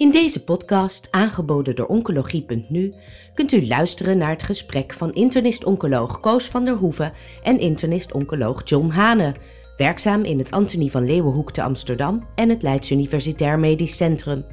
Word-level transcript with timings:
In 0.00 0.10
deze 0.10 0.44
podcast, 0.44 1.08
aangeboden 1.10 1.76
door 1.76 1.86
Oncologie.nu, 1.86 2.94
kunt 3.34 3.52
u 3.52 3.66
luisteren 3.66 4.18
naar 4.18 4.30
het 4.30 4.42
gesprek 4.42 4.92
van 4.92 5.12
internist-oncoloog 5.14 6.20
Koos 6.20 6.44
van 6.44 6.64
der 6.64 6.74
Hoeven 6.74 7.12
en 7.42 7.58
internist-oncoloog 7.58 8.62
John 8.64 8.88
Hane, 8.88 9.34
werkzaam 9.76 10.22
in 10.22 10.38
het 10.38 10.50
Antonie 10.50 10.90
van 10.90 11.06
Leeuwenhoek 11.06 11.52
te 11.52 11.62
Amsterdam 11.62 12.28
en 12.34 12.48
het 12.48 12.62
Leids 12.62 12.90
Universitair 12.90 13.58
Medisch 13.58 13.96
Centrum. 13.96 14.44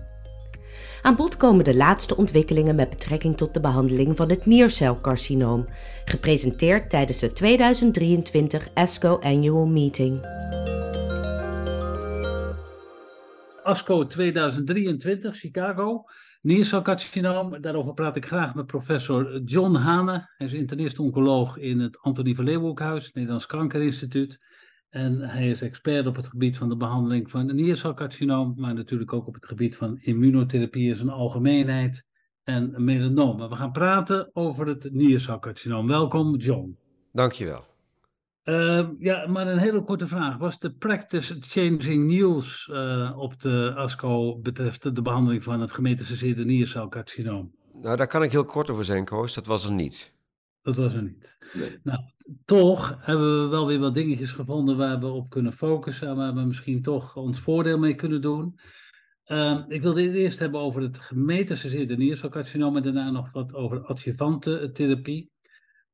Aan 1.01 1.15
bod 1.15 1.37
komen 1.37 1.63
de 1.63 1.75
laatste 1.75 2.17
ontwikkelingen 2.17 2.75
met 2.75 2.89
betrekking 2.89 3.37
tot 3.37 3.53
de 3.53 3.59
behandeling 3.59 4.17
van 4.17 4.29
het 4.29 4.45
niercelcarcinoom, 4.45 5.65
gepresenteerd 6.05 6.89
tijdens 6.89 7.19
de 7.19 7.33
2023 7.33 8.69
ASCO 8.73 9.19
Annual 9.21 9.65
Meeting. 9.65 10.19
ASCO 13.67 14.05
2023, 14.05 15.35
Chicago. 15.35 16.03
Niercelcarcinoom. 16.41 17.61
Daarover 17.61 17.93
praat 17.93 18.15
ik 18.15 18.25
graag 18.25 18.55
met 18.55 18.65
professor 18.65 19.41
John 19.41 19.75
Hane. 19.75 20.29
Hij 20.37 20.47
is 20.47 20.53
internist-oncoloog 20.53 21.57
in 21.57 21.79
het 21.79 22.01
Antonie 22.01 22.35
van 22.35 22.45
Leeuwenhoekhuis, 22.45 23.11
Nederlands 23.13 23.45
Kankerinstituut. 23.45 24.39
En 24.89 25.19
hij 25.21 25.49
is 25.49 25.61
expert 25.61 26.07
op 26.07 26.15
het 26.15 26.27
gebied 26.27 26.57
van 26.57 26.69
de 26.69 26.77
behandeling 26.77 27.31
van 27.31 27.55
niercelcarcinoom, 27.55 28.53
maar 28.57 28.73
natuurlijk 28.73 29.13
ook 29.13 29.27
op 29.27 29.33
het 29.33 29.45
gebied 29.45 29.75
van 29.75 29.97
immunotherapie 30.01 30.87
in 30.87 30.95
zijn 30.95 31.09
algemeenheid 31.09 32.05
en 32.43 32.83
melanoom. 32.83 33.49
We 33.49 33.55
gaan 33.55 33.71
praten 33.71 34.29
over 34.33 34.67
het 34.67 34.91
niercelcarcinoom. 34.91 35.87
Welkom, 35.87 36.35
John. 36.35 36.77
Dankjewel. 37.11 37.76
Uh, 38.49 38.87
ja, 38.99 39.27
maar 39.27 39.47
een 39.47 39.57
hele 39.57 39.83
korte 39.83 40.07
vraag. 40.07 40.37
Was 40.37 40.59
de 40.59 40.71
practice 40.71 41.37
changing 41.39 42.07
news 42.07 42.69
uh, 42.71 43.17
op 43.17 43.41
de 43.41 43.73
ASCO 43.75 44.39
betreft 44.39 44.95
de 44.95 45.01
behandeling 45.01 45.43
van 45.43 45.61
het 45.61 45.71
gemetastaseerde 45.71 46.45
niercelcarcinoom? 46.45 47.55
Nou, 47.81 47.97
daar 47.97 48.07
kan 48.07 48.23
ik 48.23 48.31
heel 48.31 48.45
kort 48.45 48.69
over 48.69 48.85
zijn, 48.85 49.05
Koos. 49.05 49.33
Dat 49.33 49.45
was 49.45 49.65
er 49.65 49.71
niet. 49.71 50.13
Dat 50.61 50.75
was 50.75 50.93
er 50.93 51.03
niet. 51.03 51.37
Nee. 51.53 51.79
Nou, 51.83 51.99
toch 52.45 52.97
hebben 52.99 53.43
we 53.43 53.47
wel 53.47 53.67
weer 53.67 53.79
wat 53.79 53.93
dingetjes 53.93 54.31
gevonden 54.31 54.77
waar 54.77 54.99
we 54.99 55.07
op 55.07 55.29
kunnen 55.29 55.53
focussen 55.53 56.07
en 56.07 56.15
waar 56.15 56.33
we 56.33 56.41
misschien 56.41 56.81
toch 56.81 57.15
ons 57.15 57.39
voordeel 57.39 57.79
mee 57.79 57.95
kunnen 57.95 58.21
doen. 58.21 58.59
Uh, 59.25 59.63
ik 59.67 59.81
wilde 59.81 60.03
het 60.03 60.15
eerst 60.15 60.39
hebben 60.39 60.59
over 60.59 60.81
het 60.81 60.97
gemetastaseerde 60.97 61.97
niercelcarcinoom 61.97 62.77
en 62.77 62.83
daarna 62.83 63.11
nog 63.11 63.31
wat 63.31 63.53
over 63.53 63.85
adjuvante 63.85 64.69
therapie. 64.73 65.31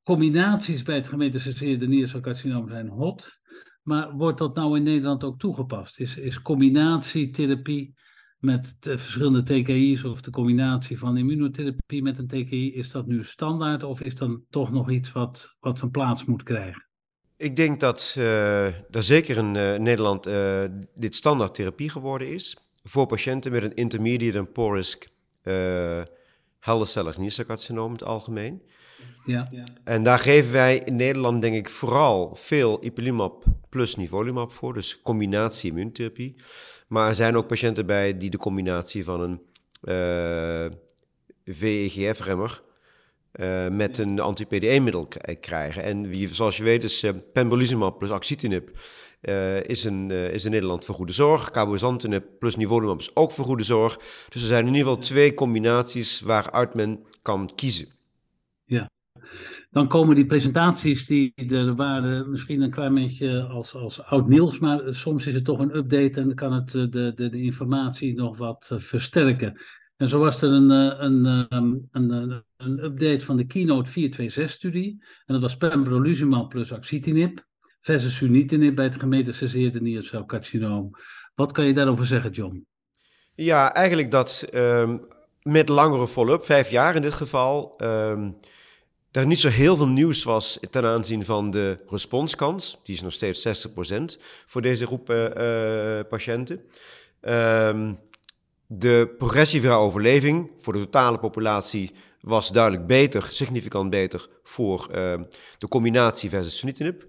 Combinaties 0.03 0.83
bij 0.83 0.95
het 0.95 1.07
gemetastaseerde 1.07 1.87
niercelcarcinoom 1.87 2.69
zijn 2.69 2.87
hot, 2.87 3.39
maar 3.83 4.11
wordt 4.15 4.37
dat 4.37 4.55
nou 4.55 4.77
in 4.77 4.83
Nederland 4.83 5.23
ook 5.23 5.39
toegepast? 5.39 5.99
Is, 5.99 6.17
is 6.17 6.41
combinatietherapie 6.41 7.93
met 8.39 8.75
verschillende 8.79 9.43
TKI's 9.43 10.03
of 10.03 10.21
de 10.21 10.31
combinatie 10.31 10.99
van 10.99 11.17
immunotherapie 11.17 12.01
met 12.01 12.17
een 12.17 12.27
TKI, 12.27 12.73
is 12.73 12.91
dat 12.91 13.07
nu 13.07 13.23
standaard 13.23 13.83
of 13.83 14.01
is 14.01 14.15
dan 14.15 14.43
toch 14.49 14.71
nog 14.71 14.89
iets 14.89 15.11
wat, 15.11 15.55
wat 15.59 15.77
zijn 15.77 15.91
plaats 15.91 16.25
moet 16.25 16.43
krijgen? 16.43 16.85
Ik 17.37 17.55
denk 17.55 17.79
dat 17.79 18.15
uh, 18.17 18.65
er 18.65 19.03
zeker 19.03 19.37
in 19.37 19.55
uh, 19.55 19.75
Nederland 19.75 20.27
uh, 20.27 20.63
dit 20.95 21.15
standaard 21.15 21.55
therapie 21.55 21.89
geworden 21.89 22.33
is 22.33 22.57
voor 22.83 23.05
patiënten 23.05 23.51
met 23.51 23.63
een 23.63 23.73
intermediate 23.73 24.37
en 24.37 24.51
poor 24.51 24.75
risk 24.75 25.11
heldercellig 26.59 27.17
niercelcarcinoom 27.17 27.87
in 27.87 27.93
het 27.93 28.03
algemeen. 28.03 28.61
Ja. 29.25 29.49
En 29.83 30.03
daar 30.03 30.19
geven 30.19 30.51
wij 30.51 30.77
in 30.77 30.95
Nederland 30.95 31.41
denk 31.41 31.55
ik 31.55 31.69
vooral 31.69 32.35
veel 32.35 32.83
ipilimumab 32.83 33.43
plus 33.69 33.95
nivolumab 33.95 34.51
voor, 34.51 34.73
dus 34.73 35.01
combinatie 35.01 35.69
immuuntherapie. 35.69 36.35
Maar 36.87 37.07
er 37.07 37.15
zijn 37.15 37.35
ook 37.35 37.47
patiënten 37.47 37.85
bij 37.85 38.17
die 38.17 38.29
de 38.29 38.37
combinatie 38.37 39.03
van 39.03 39.21
een 39.21 39.41
uh, 39.83 40.77
VEGF-remmer 41.45 42.63
uh, 43.33 43.67
met 43.67 43.97
een 43.97 44.19
anti-PD1-middel 44.19 45.07
krijgen. 45.39 45.83
En 45.83 46.07
wie, 46.07 46.27
zoals 46.27 46.57
je 46.57 46.63
weet 46.63 46.83
is 46.83 47.03
uh, 47.03 47.11
pembrolizumab 47.33 47.97
plus 47.97 48.09
axitinib 48.09 48.71
is, 49.65 49.83
een, 49.83 50.11
is 50.11 50.45
in 50.45 50.51
Nederland 50.51 50.85
voor 50.85 50.95
goede 50.95 51.13
zorg. 51.13 51.49
Cabozantinib 51.49 52.25
plus 52.39 52.55
nivolumab 52.55 52.99
is 52.99 53.15
ook 53.15 53.31
voor 53.31 53.45
goede 53.45 53.63
zorg. 53.63 53.97
Dus 54.29 54.41
er 54.41 54.47
zijn 54.47 54.67
in 54.67 54.73
ieder 54.73 54.87
geval 54.87 55.03
twee 55.03 55.33
combinaties 55.33 56.21
waaruit 56.21 56.73
men 56.73 57.05
kan 57.21 57.51
kiezen. 57.55 57.87
Dan 59.73 59.87
komen 59.87 60.15
die 60.15 60.25
presentaties 60.25 61.05
die 61.05 61.33
er 61.35 61.75
waren 61.75 62.29
misschien 62.29 62.61
een 62.61 62.71
klein 62.71 62.93
beetje 62.93 63.41
als, 63.41 63.75
als 63.75 64.03
oud 64.03 64.27
nieuws, 64.27 64.59
maar 64.59 64.81
soms 64.89 65.27
is 65.27 65.33
het 65.33 65.45
toch 65.45 65.59
een 65.59 65.75
update 65.75 66.19
en 66.19 66.35
kan 66.35 66.53
het 66.53 66.71
de, 66.71 66.89
de, 66.89 67.13
de 67.13 67.41
informatie 67.41 68.13
nog 68.15 68.37
wat 68.37 68.71
versterken. 68.75 69.61
En 69.97 70.07
zo 70.07 70.19
was 70.19 70.41
er 70.41 70.51
een, 70.51 70.69
een, 70.69 71.25
een, 71.49 71.89
een, 71.91 72.43
een 72.57 72.83
update 72.83 73.25
van 73.25 73.37
de 73.37 73.45
Keynote 73.45 73.89
426-studie. 73.89 75.03
En 75.25 75.33
dat 75.33 75.41
was 75.41 75.57
pembrolizumab 75.57 76.49
plus 76.49 76.73
axitinib 76.73 77.45
versus 77.79 78.15
sunitinib 78.15 78.75
bij 78.75 78.85
het 78.85 78.99
gemetastaseerde 78.99 79.81
niercelcarcinoom. 79.81 80.91
Wat 81.35 81.51
kan 81.51 81.65
je 81.65 81.73
daarover 81.73 82.05
zeggen, 82.05 82.31
John? 82.31 82.67
Ja, 83.35 83.73
eigenlijk 83.73 84.11
dat 84.11 84.49
um, 84.53 85.07
met 85.41 85.69
langere 85.69 86.07
follow-up, 86.07 86.43
vijf 86.43 86.69
jaar 86.69 86.95
in 86.95 87.01
dit 87.01 87.13
geval, 87.13 87.73
um, 87.83 88.39
er 89.13 89.27
niet 89.27 89.39
zo 89.39 89.49
heel 89.49 89.75
veel 89.75 89.87
nieuws 89.87 90.23
was 90.23 90.59
ten 90.69 90.85
aanzien 90.85 91.25
van 91.25 91.51
de 91.51 91.77
responskans. 91.87 92.79
Die 92.83 92.95
is 92.95 93.01
nog 93.01 93.13
steeds 93.13 93.67
60% 93.67 94.21
voor 94.45 94.61
deze 94.61 94.85
groep 94.85 95.09
uh, 95.09 95.17
patiënten. 96.09 96.61
Um, 97.21 97.99
de 98.67 99.13
progressievrije 99.17 99.75
overleving 99.75 100.51
voor 100.59 100.73
de 100.73 100.79
totale 100.79 101.19
populatie 101.19 101.91
was 102.21 102.51
duidelijk 102.51 102.87
beter, 102.87 103.27
significant 103.31 103.89
beter 103.89 104.27
voor 104.43 104.87
uh, 104.89 105.13
de 105.57 105.67
combinatie 105.67 106.29
versus 106.29 106.57
sunitinib. 106.57 107.05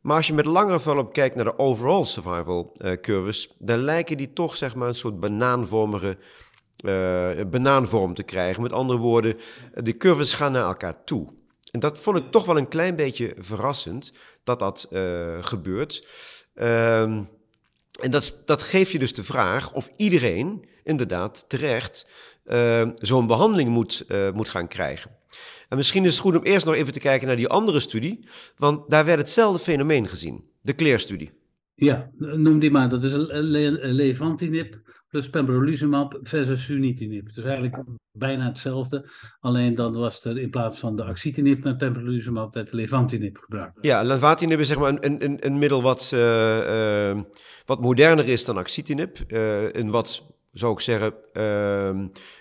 Maar 0.00 0.16
als 0.16 0.26
je 0.26 0.34
met 0.34 0.44
langere 0.44 0.80
follow-up 0.80 1.12
kijkt 1.12 1.34
naar 1.34 1.44
de 1.44 1.58
overall 1.58 2.04
survival 2.04 2.76
uh, 2.76 2.92
curves, 2.92 3.54
dan 3.58 3.78
lijken 3.78 4.16
die 4.16 4.32
toch 4.32 4.56
zeg 4.56 4.74
maar 4.74 4.88
een 4.88 4.94
soort 4.94 5.20
banaanvormige 5.20 6.18
uh, 6.82 7.30
banaanvorm 7.50 8.14
te 8.14 8.22
krijgen. 8.22 8.62
Met 8.62 8.72
andere 8.72 8.98
woorden, 8.98 9.36
de 9.74 9.96
curves 9.96 10.32
gaan 10.32 10.52
naar 10.52 10.64
elkaar 10.64 11.04
toe. 11.04 11.28
En 11.70 11.80
dat 11.80 11.98
vond 11.98 12.18
ik 12.18 12.30
toch 12.30 12.44
wel 12.44 12.56
een 12.56 12.68
klein 12.68 12.96
beetje 12.96 13.34
verrassend 13.38 14.12
dat 14.44 14.58
dat 14.58 14.88
uh, 14.90 15.00
gebeurt. 15.40 16.06
Um, 16.54 17.28
en 18.00 18.10
dat, 18.10 18.42
dat 18.44 18.62
geeft 18.62 18.90
je 18.90 18.98
dus 18.98 19.14
de 19.14 19.24
vraag 19.24 19.72
of 19.72 19.90
iedereen 19.96 20.68
inderdaad 20.84 21.44
terecht 21.48 22.06
uh, 22.46 22.88
zo'n 22.94 23.26
behandeling 23.26 23.68
moet, 23.68 24.04
uh, 24.08 24.30
moet 24.30 24.48
gaan 24.48 24.68
krijgen. 24.68 25.10
En 25.68 25.76
misschien 25.76 26.04
is 26.04 26.12
het 26.12 26.20
goed 26.20 26.36
om 26.36 26.42
eerst 26.42 26.66
nog 26.66 26.74
even 26.74 26.92
te 26.92 27.00
kijken 27.00 27.26
naar 27.26 27.36
die 27.36 27.48
andere 27.48 27.80
studie, 27.80 28.26
want 28.56 28.90
daar 28.90 29.04
werd 29.04 29.18
hetzelfde 29.18 29.62
fenomeen 29.62 30.08
gezien, 30.08 30.44
de 30.60 30.74
CLEAR-studie. 30.74 31.41
Ja, 31.84 32.10
noem 32.16 32.58
die 32.58 32.70
maar. 32.70 32.88
Dat 32.88 33.02
is 33.02 33.12
levantinib 33.82 34.80
plus 35.08 35.30
pembrolizumab 35.30 36.18
versus 36.22 36.64
sunitinib. 36.64 37.34
Dus 37.34 37.44
eigenlijk 37.44 37.82
bijna 38.12 38.46
hetzelfde. 38.46 39.10
Alleen 39.40 39.74
dan 39.74 39.92
was 39.92 40.24
er 40.24 40.38
in 40.38 40.50
plaats 40.50 40.78
van 40.78 40.96
de 40.96 41.04
axitinib 41.04 41.64
met 41.64 41.78
pembrolizumab 41.78 42.54
werd 42.54 42.72
levantinib 42.72 43.36
gebruikt. 43.36 43.78
Ja, 43.80 44.02
levantinib 44.02 44.58
is 44.58 44.68
zeg 44.68 44.78
maar 44.78 44.96
een, 45.00 45.24
een, 45.24 45.46
een 45.46 45.58
middel 45.58 45.82
wat, 45.82 46.10
uh, 46.14 47.10
uh, 47.10 47.20
wat 47.64 47.80
moderner 47.80 48.28
is 48.28 48.44
dan 48.44 48.56
axitinib. 48.56 49.18
Uh, 49.28 49.72
een 49.72 49.90
wat, 49.90 50.24
zou 50.50 50.72
ik 50.72 50.80
zeggen, 50.80 51.14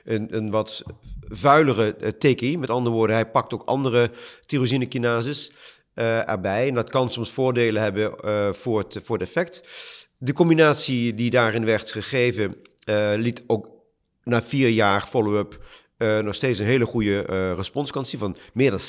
een, 0.04 0.36
een 0.36 0.50
wat 0.50 0.84
vuilere 1.20 2.18
TKI. 2.18 2.58
Met 2.58 2.70
andere 2.70 2.96
woorden, 2.96 3.16
hij 3.16 3.32
pakt 3.32 3.54
ook 3.54 3.64
andere 3.64 4.12
tyrosinekinases 5.94 6.26
erbij. 6.26 6.68
En 6.68 6.74
dat 6.74 6.90
kan 6.90 7.12
soms 7.12 7.32
voordelen 7.32 7.82
hebben 7.82 8.14
voor, 8.56 8.80
het, 8.80 9.00
voor 9.04 9.18
het 9.18 9.28
effect. 9.28 9.64
De 10.18 10.34
combinatie 10.34 11.16
die 11.16 11.30
daarin 11.30 11.66
werd 11.66 11.92
gegeven, 11.92 12.56
uh, 12.86 13.12
liet 13.16 13.44
ook 13.48 13.70
na 14.24 14.42
vier 14.44 14.70
jaar 14.70 15.08
follow-up 15.08 15.60
nog 16.22 16.36
steeds 16.36 16.60
een 16.60 16.66
hele 16.66 16.86
goede 16.86 17.22
responskans 17.54 18.10
zien 18.10 18.20
van 18.20 18.38
meer 18.54 18.70
dan 18.70 18.80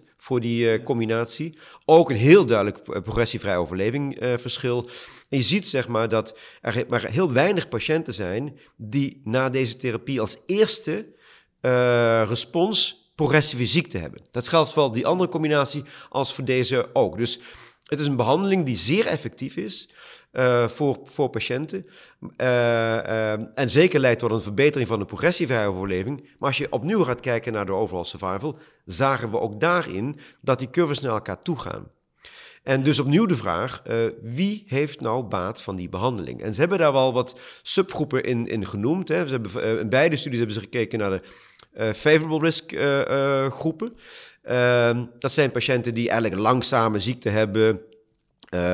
70% 0.00 0.04
voor 0.16 0.40
die 0.40 0.82
combinatie. 0.82 1.58
Ook 1.84 2.10
een 2.10 2.16
heel 2.16 2.46
duidelijk 2.46 2.82
progressievrij 2.82 3.56
overleving 3.56 4.16
verschil. 4.36 4.88
En 5.28 5.38
je 5.38 5.42
ziet 5.42 5.68
zeg 5.68 5.88
maar 5.88 6.08
dat 6.08 6.38
er 6.60 6.84
maar 6.88 7.10
heel 7.10 7.32
weinig 7.32 7.68
patiënten 7.68 8.14
zijn 8.14 8.58
die 8.76 9.20
na 9.24 9.50
deze 9.50 9.76
therapie 9.76 10.20
als 10.20 10.36
eerste 10.46 11.06
respons 12.28 13.09
progressieve 13.20 13.66
ziekte 13.66 13.98
hebben. 13.98 14.22
Dat 14.30 14.48
geldt 14.48 14.72
voor 14.72 14.92
die 14.92 15.06
andere 15.06 15.30
combinatie 15.30 15.82
als 16.08 16.34
voor 16.34 16.44
deze 16.44 16.90
ook. 16.92 17.16
Dus 17.16 17.40
het 17.84 18.00
is 18.00 18.06
een 18.06 18.16
behandeling 18.16 18.66
die 18.66 18.76
zeer 18.76 19.06
effectief 19.06 19.56
is. 19.56 19.88
Uh, 20.32 20.68
voor, 20.68 20.98
voor 21.04 21.28
patiënten. 21.28 21.86
Uh, 22.20 22.46
uh, 22.46 23.32
en 23.32 23.70
zeker 23.70 24.00
leidt 24.00 24.18
tot 24.18 24.30
een 24.30 24.42
verbetering 24.42 24.88
van 24.88 24.98
de 24.98 25.04
progressievrije 25.04 25.68
overleving. 25.68 26.20
Maar 26.38 26.48
als 26.48 26.58
je 26.58 26.72
opnieuw 26.72 27.04
gaat 27.04 27.20
kijken 27.20 27.52
naar 27.52 27.66
de 27.66 27.72
overall 27.72 28.04
survival, 28.04 28.58
zagen 28.84 29.30
we 29.30 29.40
ook 29.40 29.60
daarin 29.60 30.16
dat 30.40 30.58
die 30.58 30.70
curves 30.70 31.00
naar 31.00 31.12
elkaar 31.12 31.42
toe 31.42 31.58
gaan. 31.58 31.90
En 32.62 32.82
dus 32.82 32.98
opnieuw 32.98 33.26
de 33.26 33.36
vraag, 33.36 33.82
wie 34.22 34.64
heeft 34.66 35.00
nou 35.00 35.22
baat 35.24 35.62
van 35.62 35.76
die 35.76 35.88
behandeling? 35.88 36.42
En 36.42 36.54
ze 36.54 36.60
hebben 36.60 36.78
daar 36.78 36.92
wel 36.92 37.12
wat 37.12 37.38
subgroepen 37.62 38.24
in, 38.24 38.46
in 38.46 38.66
genoemd. 38.66 39.08
Hè. 39.08 39.26
Hebben, 39.28 39.78
in 39.80 39.88
beide 39.88 40.16
studies 40.16 40.38
hebben 40.38 40.56
ze 40.56 40.62
gekeken 40.62 40.98
naar 40.98 41.10
de 41.10 41.22
favorable 41.74 42.38
risk 42.38 42.76
groepen. 43.52 43.96
Ehm, 44.42 45.04
dat 45.18 45.32
zijn 45.32 45.50
patiënten 45.50 45.94
die 45.94 46.10
eigenlijk 46.10 46.42
langzame 46.42 46.98
ziekte 46.98 47.28
hebben, 47.28 47.80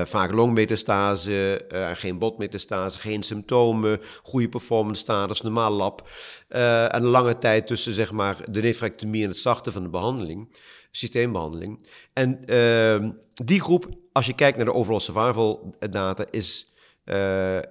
vaak 0.05 0.33
longmetastase, 0.33 1.65
geen 1.95 2.19
botmetastase, 2.19 2.99
geen 2.99 3.23
symptomen, 3.23 4.01
goede 4.23 4.49
performance 4.49 5.01
status, 5.01 5.41
normaal 5.41 5.73
lab. 5.73 6.09
Uh, 6.49 6.95
en 6.95 7.03
lange 7.03 7.39
tijd 7.39 7.67
tussen 7.67 7.93
zeg 7.93 8.13
maar, 8.13 8.37
de 8.51 8.61
nefrectomie 8.61 9.23
en 9.23 9.29
het 9.29 9.39
starten 9.39 9.73
van 9.73 9.83
de 9.83 9.89
behandeling, 9.89 10.57
systeembehandeling. 10.91 11.89
En 12.13 12.45
ehm, 12.45 13.11
die 13.45 13.61
groep, 13.61 13.89
als 14.13 14.27
je 14.27 14.35
kijkt 14.35 14.57
naar 14.57 14.67
de 14.67 14.75
overall 14.75 15.01
survival 15.01 15.77
data, 15.91 16.25
is 16.31 16.71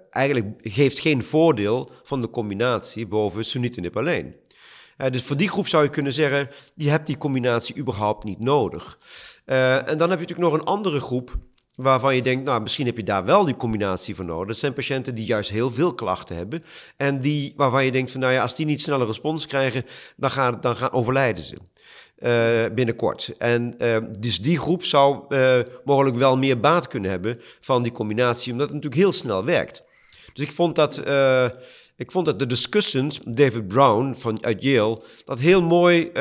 eigenlijk 0.09 0.47
geeft 0.57 0.99
geen 0.99 1.23
voordeel 1.23 1.91
van 2.03 2.19
de 2.19 2.29
combinatie 2.29 3.07
boven 3.07 3.45
sunitinib 3.45 3.97
alleen. 3.97 4.35
Dus 4.97 5.23
voor 5.23 5.37
die 5.37 5.49
groep 5.49 5.67
zou 5.67 5.83
je 5.83 5.89
kunnen 5.89 6.13
zeggen, 6.13 6.49
je 6.75 6.89
hebt 6.89 7.07
die 7.07 7.17
combinatie 7.17 7.77
überhaupt 7.77 8.23
niet 8.23 8.39
nodig. 8.39 8.99
en 9.45 9.97
dan 9.97 10.09
heb 10.09 10.19
je 10.19 10.25
natuurlijk 10.25 10.39
nog 10.39 10.53
een 10.53 10.63
andere 10.63 10.99
groep 10.99 11.35
waarvan 11.75 12.15
je 12.15 12.21
denkt, 12.21 12.43
nou, 12.43 12.61
misschien 12.61 12.85
heb 12.85 12.97
je 12.97 13.03
daar 13.03 13.25
wel 13.25 13.45
die 13.45 13.55
combinatie 13.55 14.15
voor 14.15 14.25
nodig. 14.25 14.47
Dat 14.47 14.57
zijn 14.57 14.73
patiënten 14.73 15.15
die 15.15 15.25
juist 15.25 15.49
heel 15.49 15.71
veel 15.71 15.93
klachten 15.93 16.35
hebben 16.35 16.63
en 16.97 17.21
die, 17.21 17.53
waarvan 17.55 17.85
je 17.85 17.91
denkt 17.91 18.11
van, 18.11 18.19
nou 18.19 18.33
ja, 18.33 18.41
als 18.41 18.55
die 18.55 18.65
niet 18.65 18.81
snelle 18.81 19.05
respons 19.05 19.47
krijgen, 19.47 19.83
dan 20.15 20.31
gaan, 20.31 20.57
dan 20.61 20.75
gaan 20.75 20.91
overlijden 20.91 21.43
ze. 21.43 21.57
Uh, 22.19 22.75
binnenkort. 22.75 23.33
En 23.37 23.77
dus 24.19 24.41
die 24.41 24.59
groep 24.59 24.83
zou 24.83 25.35
mogelijk 25.85 26.15
wel 26.15 26.37
meer 26.37 26.59
baat 26.59 26.87
kunnen 26.87 27.11
hebben 27.11 27.41
van 27.59 27.83
die 27.83 27.91
combinatie, 27.91 28.51
omdat 28.51 28.67
het 28.67 28.75
natuurlijk 28.75 29.01
heel 29.01 29.11
snel 29.11 29.45
werkt. 29.45 29.83
Dus 30.33 30.45
ik 30.45 30.51
vond 30.51 30.75
dat, 30.75 31.01
ik 31.95 32.11
vond 32.11 32.25
dat 32.25 32.39
de 32.39 32.45
discussant, 32.45 33.37
David 33.37 33.67
Brown 33.67 34.13
van, 34.13 34.45
uit 34.45 34.61
Yale, 34.61 35.01
dat 35.25 35.39
heel 35.39 35.61
mooi 35.61 36.11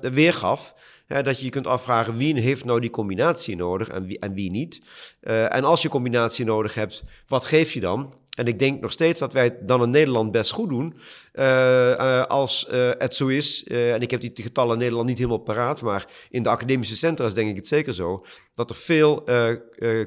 weergaf 0.00 0.74
dat 1.20 1.38
je 1.38 1.44
je 1.44 1.50
kunt 1.50 1.66
afvragen 1.66 2.16
wie 2.16 2.40
heeft 2.40 2.64
nou 2.64 2.80
die 2.80 2.90
combinatie 2.90 3.56
nodig 3.56 3.88
en 3.88 4.06
wie, 4.06 4.18
en 4.18 4.34
wie 4.34 4.50
niet. 4.50 4.80
Uh, 5.22 5.54
en 5.54 5.64
als 5.64 5.82
je 5.82 5.88
combinatie 5.88 6.44
nodig 6.44 6.74
hebt, 6.74 7.02
wat 7.26 7.44
geef 7.44 7.72
je 7.72 7.80
dan? 7.80 8.14
En 8.32 8.46
ik 8.46 8.58
denk 8.58 8.80
nog 8.80 8.92
steeds 8.92 9.20
dat 9.20 9.32
wij 9.32 9.44
het 9.44 9.68
dan 9.68 9.82
in 9.82 9.90
Nederland 9.90 10.30
best 10.30 10.50
goed 10.50 10.68
doen. 10.68 10.96
Uh, 11.34 11.44
uh, 11.90 12.22
als 12.22 12.66
het 12.98 13.16
zo 13.16 13.26
is, 13.26 13.64
en 13.66 14.00
ik 14.00 14.10
heb 14.10 14.20
die 14.20 14.32
getallen 14.34 14.72
in 14.72 14.78
Nederland 14.78 15.08
niet 15.08 15.16
helemaal 15.16 15.38
paraat, 15.38 15.82
maar 15.82 16.06
in 16.30 16.42
de 16.42 16.48
academische 16.48 16.96
centra 16.96 17.28
denk 17.28 17.50
ik 17.50 17.56
het 17.56 17.68
zeker 17.68 17.94
zo, 17.94 18.24
dat 18.54 18.70
er 18.70 18.76
veel 18.76 19.24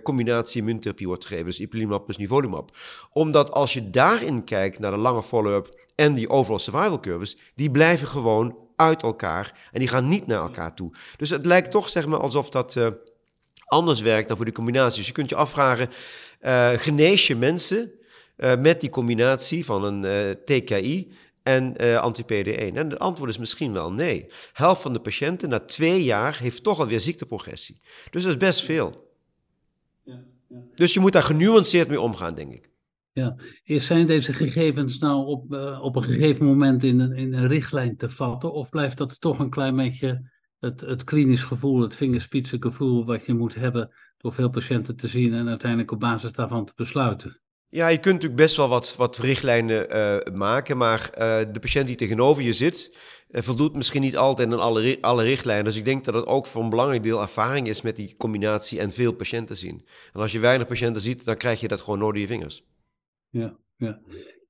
combinatie 0.04 0.60
immuuntherapie 0.60 1.08
wordt 1.08 1.26
gegeven, 1.26 1.46
dus 1.46 1.60
ipilimumab 1.60 2.06
plus 2.06 2.18
nivolumab. 2.18 2.78
Omdat 3.12 3.52
als 3.52 3.74
je 3.74 3.90
daarin 3.90 4.44
kijkt 4.44 4.80
naar 4.80 4.92
de 4.92 4.98
lange 4.98 5.24
follow-up 5.24 5.86
en 5.96 6.14
die 6.14 6.30
overall 6.30 6.60
survival 6.60 7.00
curves, 7.00 7.38
die 7.56 7.72
blijven 7.72 8.08
gewoon 8.08 8.58
uit 8.76 9.04
elkaar 9.04 9.70
en 9.72 9.80
die 9.80 9.88
gaan 9.88 10.08
niet 10.08 10.28
naar 10.28 10.42
elkaar 10.42 10.74
toe. 10.74 10.92
Dus 11.18 11.30
het 11.30 11.46
lijkt 11.46 11.72
toch 11.72 11.90
zeg 11.90 12.06
maar 12.06 12.20
alsof 12.20 12.50
dat 12.50 12.80
anders 13.66 14.02
werkt 14.02 14.28
dan 14.28 14.38
voor 14.38 14.46
die 14.46 14.54
combinatie. 14.54 14.98
Dus 14.98 15.08
je 15.08 15.14
kunt 15.14 15.30
je 15.30 15.36
afvragen, 15.36 15.90
genees 16.80 17.28
je 17.28 17.36
mensen 17.36 17.92
uh, 18.38 18.56
met 18.56 18.82
die 18.82 18.90
combinatie 18.90 19.66
van 19.66 19.84
een 19.84 20.36
TKI 20.46 21.12
en 21.44 21.78
anti-PD1? 22.02 22.74
En 22.74 22.90
het 22.90 23.00
antwoord 23.00 23.30
is 23.30 23.38
misschien 23.38 23.74
wel 23.74 23.94
nee. 23.94 24.26
Helft 24.54 24.82
van 24.82 24.94
de 24.94 25.00
patiënten 25.00 25.50
na 25.50 25.60
twee 25.60 26.04
jaar 26.04 26.38
heeft 26.40 26.64
toch 26.64 26.80
alweer 26.80 27.00
ziekteprogressie. 27.00 27.82
Dus 28.10 28.24
dat 28.24 28.32
is 28.32 28.38
best 28.38 28.64
veel. 28.64 29.14
Ja, 30.04 30.24
ja. 30.48 30.58
Dus 30.76 30.94
je 30.94 31.00
moet 31.00 31.14
daar 31.14 31.24
genuanceerd 31.24 31.88
mee 31.88 32.02
omgaan, 32.02 32.36
denk 32.36 32.54
ik. 32.54 32.70
Ja, 33.16 33.36
zijn 33.66 34.08
deze 34.08 34.34
gegevens 34.34 35.00
nou 35.00 35.26
op, 35.26 35.54
uh, 35.54 35.80
op 35.82 35.96
een 35.96 36.04
gegeven 36.04 36.46
moment 36.46 36.84
in 36.84 37.00
een, 37.00 37.14
in 37.14 37.34
een 37.34 37.48
richtlijn 37.48 37.98
te 37.98 38.10
vatten? 38.10 38.54
Of 38.54 38.70
blijft 38.70 38.98
dat 38.98 39.22
toch 39.22 39.40
een 39.40 39.50
klein 39.50 39.76
beetje 39.76 40.32
het, 40.60 40.82
het 40.82 41.04
klinisch 41.04 41.44
gevoel, 41.44 41.82
het 41.82 41.96
vingerspitsengevoel 41.96 43.06
wat 43.06 43.26
je 43.26 43.34
moet 43.34 43.56
hebben 43.56 43.92
door 44.18 44.34
veel 44.34 44.50
patiënten 44.50 44.96
te 44.96 45.08
zien 45.08 45.34
en 45.34 45.48
uiteindelijk 45.48 45.92
op 45.92 46.00
basis 46.00 46.32
daarvan 46.32 46.66
te 46.66 46.74
besluiten? 46.76 47.40
Ja, 47.76 47.88
je 47.88 47.98
kunt 47.98 48.14
natuurlijk 48.14 48.42
best 48.42 48.58
wel 48.58 48.68
wat, 48.68 48.96
wat 48.98 49.18
richtlijnen 49.18 49.96
uh, 49.96 50.34
maken, 50.34 50.78
maar 50.78 51.10
uh, 51.12 51.18
de 51.52 51.60
patiënt 51.60 51.88
die 51.88 51.96
tegenover 51.96 52.44
je 52.44 52.54
zit, 52.54 52.98
voldoet 53.30 53.76
misschien 53.76 54.02
niet 54.02 54.18
altijd 54.18 54.52
aan 54.52 54.60
alle, 54.60 54.98
alle 55.02 55.24
richtlijnen. 55.24 55.66
Dus 55.66 55.78
ik 55.78 55.86
denk 55.86 56.06
dat 56.06 56.14
het 56.14 56.26
ook 56.26 56.46
voor 56.46 56.64
een 56.64 56.70
belangrijk 56.70 57.04
deel 57.04 57.22
ervaring 57.22 57.68
is 57.68 57.82
met 57.82 57.96
die 57.96 58.16
combinatie 58.18 58.80
en 58.80 58.92
veel 58.92 59.14
patiënten 59.14 59.58
zien. 59.58 59.86
En 60.14 60.22
als 60.22 60.32
je 60.32 60.40
weinig 60.40 60.68
patiënten 60.68 61.02
ziet, 61.02 61.26
dan 61.26 61.36
krijg 61.36 61.60
je 61.60 61.68
dat 61.68 61.82
gewoon 61.82 62.00
door 62.00 62.18
je 62.18 62.28
vingers 62.28 62.64
ja, 63.30 63.58
ja. 63.78 64.00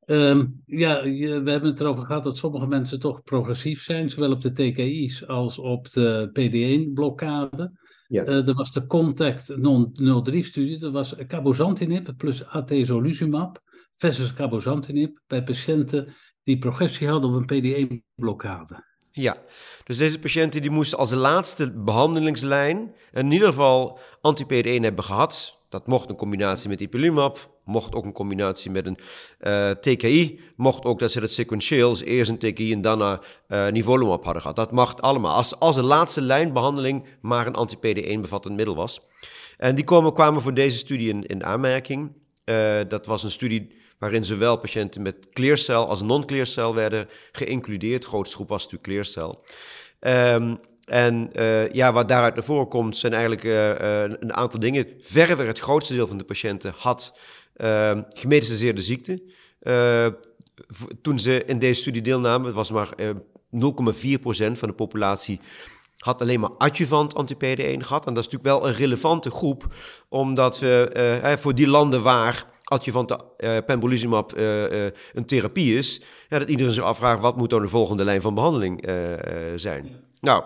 Um, 0.06 0.62
ja, 0.66 1.04
we 1.04 1.52
hebben 1.52 1.70
het 1.70 1.80
erover 1.80 2.06
gehad 2.06 2.24
dat 2.24 2.38
sommige 2.38 2.68
mensen 2.68 3.00
toch 3.00 3.24
progressief 3.24 3.84
zijn, 3.84 4.10
zowel 4.10 4.32
op 4.32 4.42
de 4.42 4.52
TKI's 4.52 5.26
als 5.28 5.58
op 5.58 5.90
de 5.90 6.30
PD1-blokkade. 6.30 7.72
Ja. 8.16 8.26
Uh, 8.26 8.48
er 8.48 8.54
was 8.54 8.72
de 8.72 8.88
Contact 8.88 9.52
03-studie, 9.52 10.80
dat 10.80 10.92
was 10.92 11.16
cabozantinib 11.28 12.14
plus 12.18 12.46
atezolizumab 12.46 13.62
versus 13.92 14.34
cabozantinib 14.34 15.20
bij 15.28 15.44
patiënten 15.44 16.16
die 16.44 16.58
progressie 16.58 17.08
hadden 17.08 17.34
op 17.34 17.52
een 17.52 17.64
PD1-blokkade. 17.64 18.84
Ja, 19.12 19.36
dus 19.84 19.98
deze 19.98 20.20
patiënten 20.20 20.62
die 20.62 20.72
moesten 20.72 20.98
als 20.98 21.12
laatste 21.12 21.72
behandelingslijn 21.72 22.96
in 23.12 23.32
ieder 23.32 23.48
geval 23.48 24.00
anti-PD1 24.22 24.82
hebben 24.82 25.04
gehad. 25.04 25.60
Dat 25.70 25.88
mocht 25.88 26.10
een 26.10 26.16
combinatie 26.16 26.70
met 26.70 26.80
ipilimumab, 26.80 27.50
mocht 27.64 27.96
ook 27.96 28.06
een 28.06 28.14
combinatie 28.14 28.72
met 28.72 28.86
een 28.86 28.98
eh, 29.40 29.70
TKI, 29.70 30.40
mocht 30.56 30.86
ook 30.86 31.00
dat 31.00 31.12
ze 31.12 31.20
het 31.20 31.34
sequentieel, 31.34 31.90
dus 31.90 32.02
eerst 32.02 32.32
een 32.32 32.38
TKI 32.38 32.72
en 32.72 32.82
daarna 32.82 33.22
uh, 33.48 33.68
nivolumab 33.68 34.24
hadden 34.24 34.42
gehad. 34.42 34.58
Dat 34.58 34.72
mag 34.72 35.02
allemaal, 35.02 35.36
als, 35.36 35.60
als 35.60 35.76
de 35.76 35.82
laatste 35.82 36.22
lijnbehandeling 36.22 37.06
maar 37.22 37.48
een 37.48 37.56
anti-PD1 37.56 38.20
bevattend 38.20 38.56
middel 38.56 38.76
was. 38.76 39.02
En 39.58 39.76
die 39.76 39.84
komen, 39.84 40.14
kwamen 40.14 40.42
voor 40.42 40.54
deze 40.54 40.78
studie 40.78 41.10
in, 41.10 41.26
in 41.26 41.44
aanmerking. 41.44 42.12
Uh, 42.46 42.80
dat 42.88 43.06
was 43.06 43.24
een 43.24 43.32
studie 43.32 43.84
waarin 44.00 44.26
zowel 44.26 44.58
patiënten 44.58 45.02
met 45.02 45.30
clearcell 45.30 45.76
als 45.76 46.02
non-clearcell 46.02 46.74
werden 46.74 47.08
geïncludeerd. 47.32 48.02
De 48.02 48.08
grootste 48.08 48.36
groep 48.36 48.50
was 48.50 48.64
natuurlijk 48.64 48.90
clearcell. 48.90 49.36
Um, 50.36 50.60
en 50.86 51.30
uh, 51.34 51.68
ja, 51.70 51.94
wat 51.94 52.08
daaruit 52.08 52.36
naar 52.36 52.44
voren 52.44 52.68
komt, 52.68 52.98
zijn 52.98 53.14
eigenlijk 53.14 53.44
uh, 53.44 53.70
uh, 53.70 54.02
een 54.02 54.34
aantal 54.34 54.60
dingen. 54.60 54.88
Verreweg 55.00 55.48
het 55.48 55.60
grootste 55.60 55.96
deel 55.96 56.08
van 56.08 56.18
de 56.18 56.24
patiënten 56.24 56.74
had 56.78 57.20
uh, 57.58 58.00
gemetastaseerde 58.10 58.82
ziekte. 58.82 59.22
Uh, 59.62 60.08
toen 61.02 61.20
ze 61.20 61.46
in 61.46 61.60
deze 61.60 61.82
studie 61.82 62.02
deelnamen, 62.02 62.46
het 62.46 62.56
was 62.56 62.72
maar 62.72 62.90
uh, 62.98 63.10
eh, 63.10 63.16
0,4% 64.50 64.52
van 64.52 64.68
de 64.68 64.74
populatie 64.76 65.40
had 65.98 66.22
alleen 66.22 66.40
maar 66.40 66.52
adjuvant 66.58 67.16
anti-PD1 67.16 67.78
gehad. 67.78 68.06
En 68.06 68.14
dat 68.14 68.26
is 68.26 68.32
natuurlijk 68.32 68.44
wel 68.44 68.68
een 68.68 68.74
relevante 68.76 69.32
groep, 69.32 69.74
omdat 70.10 70.60
we 70.60 71.36
voor 71.40 71.56
die 71.56 71.68
landen 71.68 72.02
waar 72.02 72.46
adjuvant 72.66 73.12
uh, 73.12 73.58
pembrolizumab 73.66 74.34
een 75.14 75.26
therapie 75.26 75.78
is, 75.78 76.02
ja, 76.30 76.40
dat 76.40 76.50
iedereen 76.50 76.72
zich 76.72 76.84
afvraagt 76.84 77.22
wat 77.22 77.38
moet 77.38 77.50
dan 77.50 77.62
de 77.62 77.68
volgende 77.68 78.04
lijn 78.04 78.22
van 78.22 78.34
behandeling 78.34 78.90
zijn. 79.56 80.04
Nou, 80.20 80.44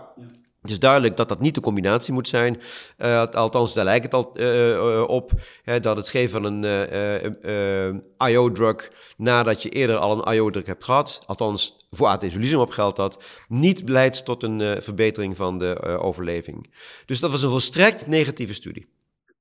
het 0.61 0.71
is 0.71 0.79
duidelijk 0.79 1.17
dat 1.17 1.29
dat 1.29 1.39
niet 1.39 1.55
de 1.55 1.61
combinatie 1.61 2.13
moet 2.13 2.27
zijn. 2.27 2.61
Uh, 2.97 3.25
althans, 3.25 3.73
daar 3.73 3.83
lijkt 3.83 4.03
het 4.03 4.13
al 4.13 4.31
uh, 4.39 5.03
op. 5.07 5.31
Hè, 5.63 5.79
dat 5.79 5.97
het 5.97 6.09
geven 6.09 6.29
van 6.29 6.63
een 6.63 8.03
IO-drug 8.17 8.91
nadat 9.17 9.63
je 9.63 9.69
eerder 9.69 9.97
al 9.97 10.27
een 10.27 10.33
IO-drug 10.33 10.65
hebt 10.65 10.83
gehad, 10.83 11.21
althans 11.25 11.87
voor 11.91 12.07
atezolizumab 12.07 12.69
geldt 12.69 12.97
dat, 12.97 13.23
niet 13.47 13.89
leidt 13.89 14.25
tot 14.25 14.43
een 14.43 14.81
verbetering 14.81 15.37
van 15.37 15.59
de 15.59 15.97
overleving. 16.01 16.73
Dus 17.05 17.19
dat 17.19 17.31
was 17.31 17.41
een 17.41 17.49
volstrekt 17.49 18.07
negatieve 18.07 18.53
studie. 18.53 18.87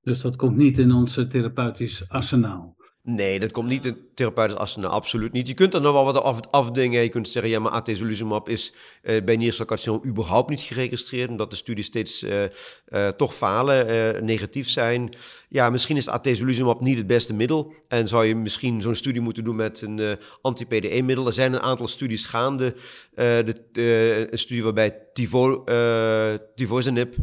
Dus 0.08 0.20
dat 0.20 0.36
komt 0.36 0.56
niet 0.56 0.78
in 0.78 0.92
ons 0.92 1.20
therapeutisch 1.28 2.04
arsenaal? 2.08 2.76
Nee, 3.02 3.40
dat 3.40 3.50
komt 3.50 3.68
niet 3.68 3.84
in 3.84 3.96
therapeutisch 4.14 4.56
arsenaal, 4.56 4.90
absoluut 4.90 5.32
niet. 5.32 5.48
Je 5.48 5.54
kunt 5.54 5.74
er 5.74 5.80
nog 5.80 5.92
wel 5.92 6.04
wat 6.04 6.22
af, 6.22 6.40
afdingen. 6.50 7.02
Je 7.02 7.08
kunt 7.08 7.28
zeggen, 7.28 7.50
ja, 7.50 7.58
maar 7.58 7.72
atezolizumab 7.72 8.48
is 8.48 8.72
uh, 9.02 9.24
bij 9.24 9.36
niercelcarcinoom 9.36 10.02
überhaupt 10.06 10.50
niet 10.50 10.60
geregistreerd, 10.60 11.30
omdat 11.30 11.50
de 11.50 11.56
studies 11.56 11.86
steeds 11.86 12.22
uh, 12.22 12.42
uh, 12.88 13.08
toch 13.08 13.34
falen, 13.34 14.24
negatief 14.24 14.68
zijn. 14.68 15.10
Ja, 15.48 15.70
misschien 15.70 15.96
is 15.96 16.08
atezolizumab 16.08 16.80
niet 16.80 16.96
het 16.96 17.06
beste 17.06 17.34
middel 17.34 17.72
en 17.88 18.08
zou 18.08 18.24
je 18.24 18.34
misschien 18.36 18.82
zo'n 18.82 18.94
studie 18.94 19.20
moeten 19.20 19.44
doen 19.44 19.56
met 19.56 19.82
een 19.82 20.00
anti-PD1-middel. 20.42 21.26
Er 21.26 21.32
zijn 21.32 21.52
een 21.52 21.60
aantal 21.60 21.88
studies 21.88 22.24
gaande. 22.24 22.74
de, 23.14 24.28
een 24.30 24.38
studie 24.38 24.64
waarbij 24.64 24.98
tivo, 25.12 25.64
tivozanib 26.54 27.14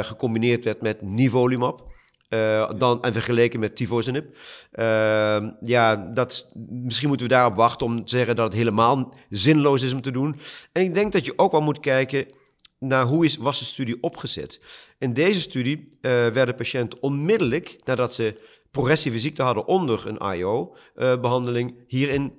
gecombineerd 0.00 0.64
werd 0.64 0.80
met 0.82 1.02
nivolumab. 1.02 1.94
Uh, 2.28 2.70
dan, 2.76 3.02
en 3.02 3.12
vergeleken 3.12 3.60
met 3.60 3.76
tivozanib. 3.76 4.36
Uh, 4.72 5.48
ja, 5.60 5.96
dat, 5.96 6.50
misschien 6.68 7.08
moeten 7.08 7.26
we 7.26 7.32
daarop 7.32 7.56
wachten 7.56 7.86
om 7.86 8.04
te 8.04 8.16
zeggen 8.16 8.36
dat 8.36 8.44
het 8.44 8.54
helemaal 8.54 9.14
zinloos 9.28 9.82
is 9.82 9.92
om 9.92 10.00
te 10.00 10.10
doen. 10.10 10.40
En 10.72 10.82
ik 10.82 10.94
denk 10.94 11.12
dat 11.12 11.26
je 11.26 11.38
ook 11.38 11.52
wel 11.52 11.60
moet 11.60 11.80
kijken 11.80 12.26
naar 12.78 13.04
hoe 13.04 13.24
is, 13.24 13.36
was 13.36 13.58
de 13.58 13.64
studie 13.64 14.02
opgezet. 14.02 14.60
In 14.98 15.12
deze 15.12 15.40
studie 15.40 15.76
uh, 15.78 15.88
werden 16.26 16.54
patiënten 16.54 17.02
onmiddellijk 17.02 17.76
nadat 17.84 18.14
ze 18.14 18.40
progressieve 18.70 19.20
ziekte 19.20 19.42
hadden 19.42 19.66
onder 19.66 20.06
een 20.06 20.36
IO-behandeling 20.36 21.74
hierin, 21.86 22.32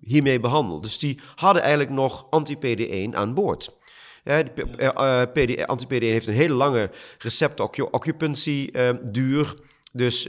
hiermee 0.00 0.40
behandeld. 0.40 0.82
Dus 0.82 0.98
die 0.98 1.18
hadden 1.34 1.62
eigenlijk 1.62 1.92
nog 1.92 2.26
anti-PD1 2.30 3.14
aan 3.14 3.34
boord. 3.34 3.76
Ja, 4.24 4.42
de 4.42 5.66
anti-PD1 5.66 5.98
heeft 5.98 6.26
een 6.26 6.34
hele 6.34 6.54
lange 6.54 6.90
receptoccupantie 7.18 8.72
duur. 9.02 9.54
Dus 9.92 10.22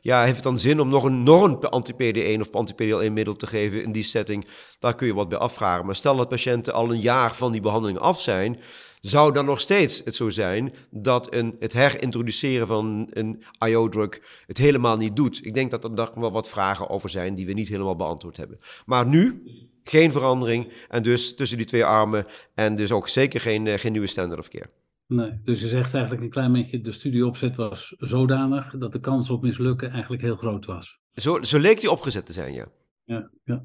ja, 0.00 0.22
heeft 0.22 0.34
het 0.34 0.42
dan 0.42 0.58
zin 0.58 0.80
om 0.80 0.88
nog 0.88 1.04
een 1.04 1.22
norm 1.22 1.58
anti-PD1 1.60 2.40
of 2.40 2.50
anti-PD1 2.50 3.12
middel 3.12 3.36
te 3.36 3.46
geven 3.46 3.82
in 3.82 3.92
die 3.92 4.02
setting? 4.02 4.46
Daar 4.78 4.94
kun 4.94 5.06
je 5.06 5.14
wat 5.14 5.28
bij 5.28 5.38
afvragen. 5.38 5.86
Maar 5.86 5.94
stel 5.94 6.16
dat 6.16 6.28
patiënten 6.28 6.72
al 6.74 6.90
een 6.90 7.00
jaar 7.00 7.34
van 7.34 7.52
die 7.52 7.60
behandeling 7.60 7.98
af 7.98 8.20
zijn, 8.20 8.60
zou 9.00 9.32
dan 9.32 9.44
nog 9.44 9.60
steeds 9.60 10.02
het 10.04 10.14
zo 10.14 10.30
zijn 10.30 10.74
dat 10.90 11.34
een, 11.34 11.56
het 11.58 11.72
herintroduceren 11.72 12.66
van 12.66 13.10
een 13.10 13.42
IO-drug 13.58 14.20
het 14.46 14.58
helemaal 14.58 14.96
niet 14.96 15.16
doet? 15.16 15.46
Ik 15.46 15.54
denk 15.54 15.70
dat 15.70 15.84
er 15.84 15.94
daar 15.94 16.10
wel 16.14 16.32
wat 16.32 16.48
vragen 16.48 16.90
over 16.90 17.08
zijn 17.08 17.34
die 17.34 17.46
we 17.46 17.52
niet 17.52 17.68
helemaal 17.68 17.96
beantwoord 17.96 18.36
hebben. 18.36 18.58
Maar 18.86 19.06
nu 19.06 19.42
geen 19.84 20.12
verandering 20.12 20.72
en 20.88 21.02
dus 21.02 21.34
tussen 21.34 21.56
die 21.56 21.66
twee 21.66 21.84
armen 21.84 22.26
en 22.54 22.76
dus 22.76 22.92
ook 22.92 23.08
zeker 23.08 23.40
geen, 23.40 23.66
eh, 23.66 23.78
geen 23.78 23.92
nieuwe 23.92 24.06
standard 24.06 24.40
of 24.40 24.48
care. 24.48 24.70
Nee, 25.06 25.40
dus 25.44 25.60
je 25.60 25.68
zegt 25.68 25.94
eigenlijk 25.94 26.24
een 26.24 26.30
klein 26.30 26.52
beetje, 26.52 26.80
de 26.80 26.92
studieopzet 26.92 27.56
was 27.56 27.94
zodanig 27.98 28.74
dat 28.78 28.92
de 28.92 29.00
kans 29.00 29.30
op 29.30 29.42
mislukken 29.42 29.90
eigenlijk 29.90 30.22
heel 30.22 30.36
groot 30.36 30.66
was. 30.66 30.98
Zo, 31.14 31.42
zo 31.42 31.58
leek 31.58 31.80
die 31.80 31.90
opgezet 31.90 32.26
te 32.26 32.32
zijn, 32.32 32.52
ja. 32.52 32.66
Ja, 33.04 33.30
ja. 33.44 33.64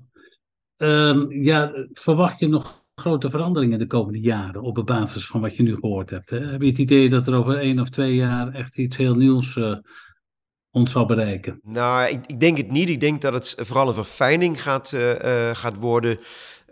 Um, 0.78 1.32
ja, 1.32 1.88
verwacht 1.94 2.40
je 2.40 2.48
nog 2.48 2.84
grote 2.96 3.30
veranderingen 3.30 3.80
de 3.80 3.88
komende 3.88 4.20
jaren 4.20 4.62
op 4.62 4.86
basis 4.86 5.28
van 5.28 5.42
wat 5.42 5.56
je 5.56 5.64
nu 5.64 5.76
gehoord 5.76 6.10
hebt? 6.10 6.30
Hè? 6.30 6.40
Heb 6.40 6.62
je 6.62 6.68
het 6.68 6.78
idee 6.78 7.10
dat 7.10 7.28
er 7.28 7.34
over 7.34 7.58
één 7.58 7.80
of 7.80 7.90
twee 7.90 8.16
jaar 8.16 8.54
echt 8.54 8.78
iets 8.78 8.98
heel 8.98 9.16
nieuws 9.16 9.56
uh, 9.56 9.78
ons 10.72 10.92
zal 10.92 11.06
bereiken? 11.06 11.60
Nou, 11.64 12.08
ik, 12.08 12.26
ik, 12.26 12.40
denk 12.40 12.58
het 12.58 12.72
niet. 12.72 12.90
Ik 12.90 13.00
denk 13.00 13.22
dat 13.22 13.34
het 13.34 13.56
vooral 13.58 13.88
een 13.88 13.94
verfijning 13.94 14.62
gaat, 14.62 14.92
uh, 14.92 15.50
gaat 15.54 15.76
worden. 15.76 16.20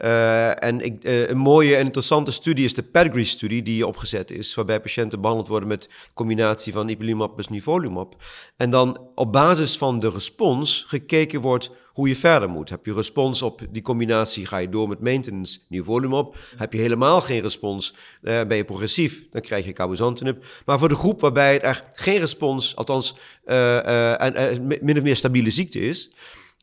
Uh, 0.02 0.64
en 0.64 0.82
ik, 0.82 1.04
uh, 1.04 1.30
een 1.30 1.38
mooie 1.38 1.76
en 1.76 1.86
interessante 1.86 2.32
studie 2.32 2.66
is 2.66 2.74
de 2.74 2.84
Pedigree-studie 2.84 3.64
die 3.64 3.88
opgezet 3.88 4.32
is, 4.32 4.56
waarbij 4.56 4.80
patiënten 4.80 5.22
behandeld 5.22 5.48
worden 5.48 5.70
met 5.70 5.90
combinatie 6.14 6.74
van 6.74 6.90
ipilimumab 6.90 7.34
plus 7.34 7.48
nivolumab. 7.48 8.16
En 8.58 8.70
dan 8.70 9.00
op 9.16 9.32
basis 9.32 9.78
van 9.78 10.00
de 10.00 10.10
respons 10.10 10.84
gekeken 10.88 11.42
wordt 11.42 11.72
hoe 11.86 12.08
je 12.08 12.16
verder 12.16 12.50
moet. 12.50 12.70
Heb 12.70 12.86
je 12.86 12.94
respons 12.94 13.42
op 13.42 13.62
die 13.70 13.82
combinatie, 13.82 14.46
ga 14.46 14.58
je 14.58 14.70
door 14.70 14.88
met 14.88 15.00
maintenance 15.00 15.60
nivolumab. 15.70 16.38
Heb 16.58 16.74
je 16.74 16.80
helemaal 16.80 17.22
geen 17.22 17.42
respons, 17.42 17.94
uh, 18.22 18.42
ben 18.48 18.58
je 18.58 18.66
progressief, 18.66 19.26
dan 19.32 19.42
krijg 19.42 19.66
je 19.66 19.74
cabozantinib. 19.74 20.46
Maar 20.66 20.80
voor 20.80 20.90
de 20.90 20.96
groep 20.96 21.22
waarbij 21.22 21.62
er 21.62 21.84
geen 21.94 22.20
respons, 22.20 22.76
althans 22.76 23.16
en 23.46 24.68
min 24.82 24.98
of 24.98 25.04
meer 25.04 25.16
stabiele 25.16 25.50
ziekte 25.50 25.80
is, 25.80 26.12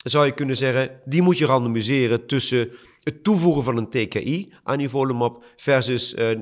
zou 0.04 0.26
je 0.26 0.32
kunnen 0.32 0.56
zeggen, 0.56 1.00
die 1.04 1.22
moet 1.22 1.38
je 1.38 1.46
randomiseren 1.46 2.26
tussen 2.26 2.70
het 3.04 3.24
toevoegen 3.24 3.62
van 3.62 3.76
een 3.76 3.88
TKI 3.88 4.52
aan 4.62 4.78
nivolumab 4.78 5.44
versus 5.56 6.14
uh, 6.14 6.30
uh, 6.30 6.38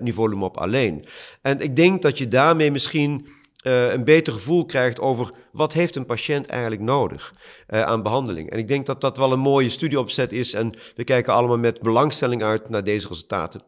nivolumab 0.00 0.56
alleen. 0.56 1.04
En 1.42 1.60
ik 1.60 1.76
denk 1.76 2.02
dat 2.02 2.18
je 2.18 2.28
daarmee 2.28 2.70
misschien 2.70 3.26
uh, 3.66 3.92
een 3.92 4.04
beter 4.04 4.32
gevoel 4.32 4.64
krijgt 4.64 5.00
over 5.00 5.30
wat 5.52 5.72
heeft 5.72 5.96
een 5.96 6.06
patiënt 6.06 6.46
eigenlijk 6.46 6.82
nodig 6.82 7.34
uh, 7.68 7.82
aan 7.82 8.02
behandeling. 8.02 8.50
En 8.50 8.58
ik 8.58 8.68
denk 8.68 8.86
dat 8.86 9.00
dat 9.00 9.16
wel 9.16 9.32
een 9.32 9.38
mooie 9.38 9.68
studieopzet 9.68 10.32
is 10.32 10.54
en 10.54 10.72
we 10.94 11.04
kijken 11.04 11.32
allemaal 11.32 11.58
met 11.58 11.80
belangstelling 11.80 12.42
uit 12.42 12.68
naar 12.68 12.84
deze 12.84 13.08
resultaten. 13.08 13.60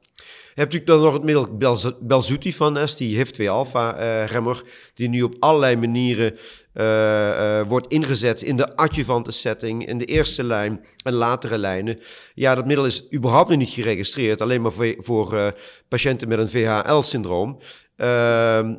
Je 0.59 0.65
hebt 0.65 0.73
natuurlijk 0.73 0.87
dan 0.87 1.01
nog 1.01 1.13
het 1.13 1.57
middel 1.59 1.97
Belzutifan, 2.01 2.79
die 2.97 3.17
HIF-2-alpha-remmer, 3.17 4.63
die 4.95 5.09
nu 5.09 5.23
op 5.23 5.35
allerlei 5.39 5.77
manieren 5.77 6.39
uh, 6.75 6.85
uh, 6.85 7.69
wordt 7.69 7.87
ingezet 7.87 8.43
in 8.43 8.57
de 8.57 8.77
adjuvante 8.77 9.33
setting, 9.33 9.87
in 9.87 9.99
de 9.99 10.05
eerste 10.05 10.45
lijn 10.45 10.85
en 11.03 11.13
latere 11.13 11.59
lijnen. 11.59 12.01
Ja, 12.35 12.55
dat 12.55 12.67
middel 12.67 12.87
is 12.87 13.13
überhaupt 13.15 13.49
nog 13.49 13.59
niet 13.59 13.69
geregistreerd, 13.69 14.41
alleen 14.41 14.63
maar 14.63 14.73
voor, 14.73 14.95
voor 14.99 15.55
patiënten 15.89 16.29
met 16.29 16.39
een 16.39 16.51
VHL-syndroom. 16.51 17.59
Ehm, 17.97 18.75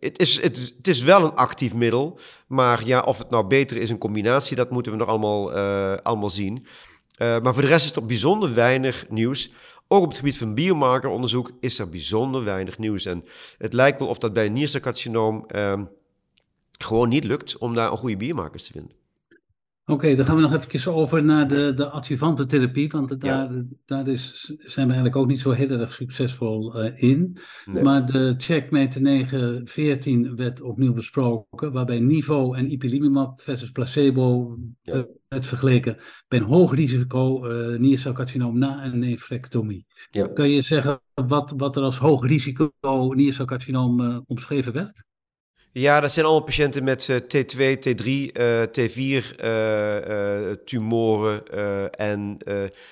het, 0.00 0.18
is, 0.18 0.40
is 0.82 1.02
wel 1.02 1.24
een 1.24 1.34
actief 1.34 1.74
middel, 1.74 2.18
maar 2.46 2.86
ja, 2.86 3.00
of 3.00 3.18
het 3.18 3.30
nou 3.30 3.46
beter 3.46 3.76
is 3.76 3.90
in 3.90 3.98
combinatie, 3.98 4.56
dat 4.56 4.70
moeten 4.70 4.92
we 4.92 4.98
nog 4.98 5.08
allemaal, 5.08 5.52
allemaal 6.02 6.30
zien. 6.30 6.66
maar 7.18 7.54
voor 7.54 7.62
de 7.62 7.68
rest 7.68 7.84
is 7.84 7.96
er 7.96 8.06
bijzonder 8.06 8.54
weinig 8.54 9.04
nieuws. 9.08 9.50
Ook 9.88 10.02
op 10.02 10.08
het 10.08 10.18
gebied 10.18 10.38
van 10.38 10.54
biomarkeronderzoek 10.54 11.52
is 11.60 11.78
er 11.78 11.88
bijzonder 11.88 12.44
weinig 12.44 12.78
nieuws. 12.78 13.04
En 13.04 13.24
het 13.58 13.72
lijkt 13.72 13.98
wel 13.98 14.08
of 14.08 14.18
dat 14.18 14.32
bij 14.32 14.46
een 14.46 14.52
nierselcarcinoom 14.52 15.44
uh, 15.54 15.82
gewoon 16.78 17.08
niet 17.08 17.24
lukt 17.24 17.58
om 17.58 17.74
daar 17.74 17.90
een 17.90 17.96
goede 17.98 18.16
biomarkers 18.16 18.64
te 18.64 18.72
vinden. 18.72 18.92
Oké, 19.90 20.14
dan 20.14 20.26
gaan 20.26 20.36
we 20.36 20.42
nog 20.42 20.66
even 20.66 20.94
over 20.94 21.24
naar 21.24 21.48
de, 21.48 21.72
de 21.74 21.88
adjuvante 21.88 22.46
therapie, 22.46 22.88
want 22.88 23.20
daar, 23.20 23.54
ja. 23.54 23.64
daar 23.84 24.08
is, 24.08 24.44
zijn 24.58 24.86
we 24.86 24.92
eigenlijk 24.92 25.16
ook 25.16 25.26
niet 25.26 25.40
zo 25.40 25.50
heel 25.50 25.70
erg 25.70 25.92
succesvol 25.92 26.84
uh, 26.84 27.02
in. 27.02 27.38
Nee. 27.64 27.82
Maar 27.82 28.06
de 28.06 28.34
checkmate 28.36 29.00
914 29.00 30.36
werd 30.36 30.60
opnieuw 30.60 30.92
besproken, 30.92 31.72
waarbij 31.72 32.00
niveau 32.00 32.56
en 32.56 32.72
ipilimumab 32.72 33.40
versus 33.40 33.70
placebo 33.70 34.58
ja. 34.82 35.06
werd 35.28 35.46
vergeleken 35.46 35.96
bij 36.28 36.38
een 36.38 36.44
hoog 36.44 36.74
risico 36.74 37.50
uh, 37.50 37.78
niercelcarcinoom 37.78 38.58
na 38.58 38.84
een 38.84 38.98
nefrectomie. 38.98 39.86
Ja. 40.10 40.26
Kan 40.26 40.50
je 40.50 40.62
zeggen 40.62 41.00
wat, 41.14 41.54
wat 41.56 41.76
er 41.76 41.82
als 41.82 41.98
hoog 41.98 42.26
risico 42.26 42.70
niercelcarcinoom 43.14 44.24
omschreven 44.26 44.72
werd? 44.72 45.06
Ja, 45.72 46.00
dat 46.00 46.12
zijn 46.12 46.26
allemaal 46.26 46.44
patiënten 46.44 46.84
met 46.84 47.08
uh, 47.08 47.16
T2, 47.16 47.78
T3, 47.78 48.06
uh, 48.06 48.62
T4 48.62 49.24
uh, 49.44 50.50
tumoren 50.64 51.46
en 51.90 52.36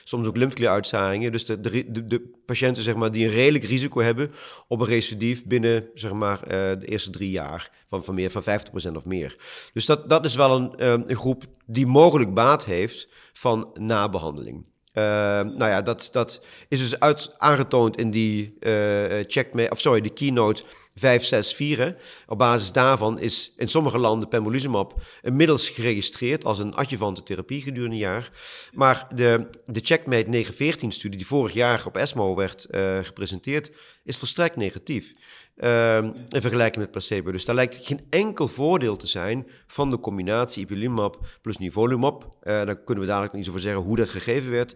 soms 0.05 0.27
ook 0.27 0.37
lymfeklieruitzaaiingen. 0.37 1.33
Dus 1.33 1.45
de, 1.45 1.61
de, 1.61 2.07
de, 2.07 2.35
patiënten 2.47 2.83
zeg 2.83 2.95
maar, 2.95 3.13
die 3.13 3.25
een 3.27 3.33
redelijk 3.33 3.65
risico 3.65 4.01
hebben 4.01 4.33
op 4.69 4.81
een 4.81 4.87
recidief 4.87 5.45
binnen 5.45 5.89
zeg 5.95 6.13
maar, 6.13 6.41
de 6.49 6.85
eerste 6.85 7.11
drie 7.11 7.31
jaar 7.31 7.71
van, 7.87 8.05
van 8.05 8.15
meer 8.15 8.31
van 8.31 8.43
50% 8.43 8.97
of 8.97 9.05
meer. 9.05 9.37
Dus 9.73 9.87
dat, 9.87 10.09
dat 10.09 10.25
is 10.25 10.35
wel 10.35 10.57
een, 10.57 10.73
een 11.11 11.17
groep 11.17 11.45
die 11.67 11.87
mogelijk 11.87 12.35
baat 12.35 12.65
heeft 12.65 13.09
van 13.33 13.71
nabehandeling. 13.75 14.65
Uh, 14.99 15.03
nou 15.41 15.71
ja, 15.71 15.83
dat, 15.83 16.09
dat 16.13 16.45
is 16.69 16.79
dus 16.79 17.01
uit, 17.01 17.35
aangetoond 17.39 17.97
in 17.97 18.11
die 18.11 18.57
uh, 18.61 19.25
check, 19.27 19.71
of 19.71 19.81
sorry, 19.81 20.01
de 20.01 20.13
keynote 20.13 20.65
564. 20.99 22.25
Op 22.27 22.39
basis 22.39 22.73
daarvan 22.73 23.21
is 23.21 23.53
in 23.57 23.69
sommige 23.69 23.99
landen 23.99 24.29
pembrolizumab 24.29 25.03
inmiddels 25.23 25.69
geregistreerd 25.69 26.45
als 26.45 26.59
een 26.59 26.75
adjuvante 26.75 27.23
therapie 27.23 27.63
gedurende 27.63 27.85
een 27.87 27.97
jaar. 27.97 28.31
Maar 28.73 29.09
de, 29.15 29.49
de 29.65 29.81
Checkmate 29.83 30.45
914-studie 30.45 31.17
die 31.17 31.27
vorig 31.27 31.53
jaar 31.53 31.87
op 31.87 31.97
ESMO 31.97 32.35
werd 32.35 32.67
uh, 32.71 32.99
gepresenteerd, 33.03 33.71
is 34.05 34.17
volstrekt 34.17 34.57
negatief. 34.57 35.15
Uh, 35.57 35.97
in 36.29 36.41
vergelijking 36.41 36.85
met 36.85 36.91
placebo. 36.91 37.33
Dus 37.33 37.45
daar 37.45 37.55
lijkt 37.55 37.87
geen 37.87 38.07
enkel 38.11 38.49
voordeel 38.49 38.97
te 38.97 39.07
zijn 39.07 39.47
van 39.67 39.91
de 39.91 40.01
combinatie 40.01 40.63
ipilimumab 40.63 41.27
plus 41.43 41.59
nivolumab. 41.59 42.23
Uh, 42.25 42.31
daar 42.43 42.77
kunnen 42.77 43.05
we 43.05 43.11
dadelijk 43.11 43.35
niet 43.35 43.49
over 43.49 43.61
zeggen 43.61 43.83
hoe 43.83 43.97
dat 43.97 44.09
gegeven 44.09 44.51
werd. 44.51 44.75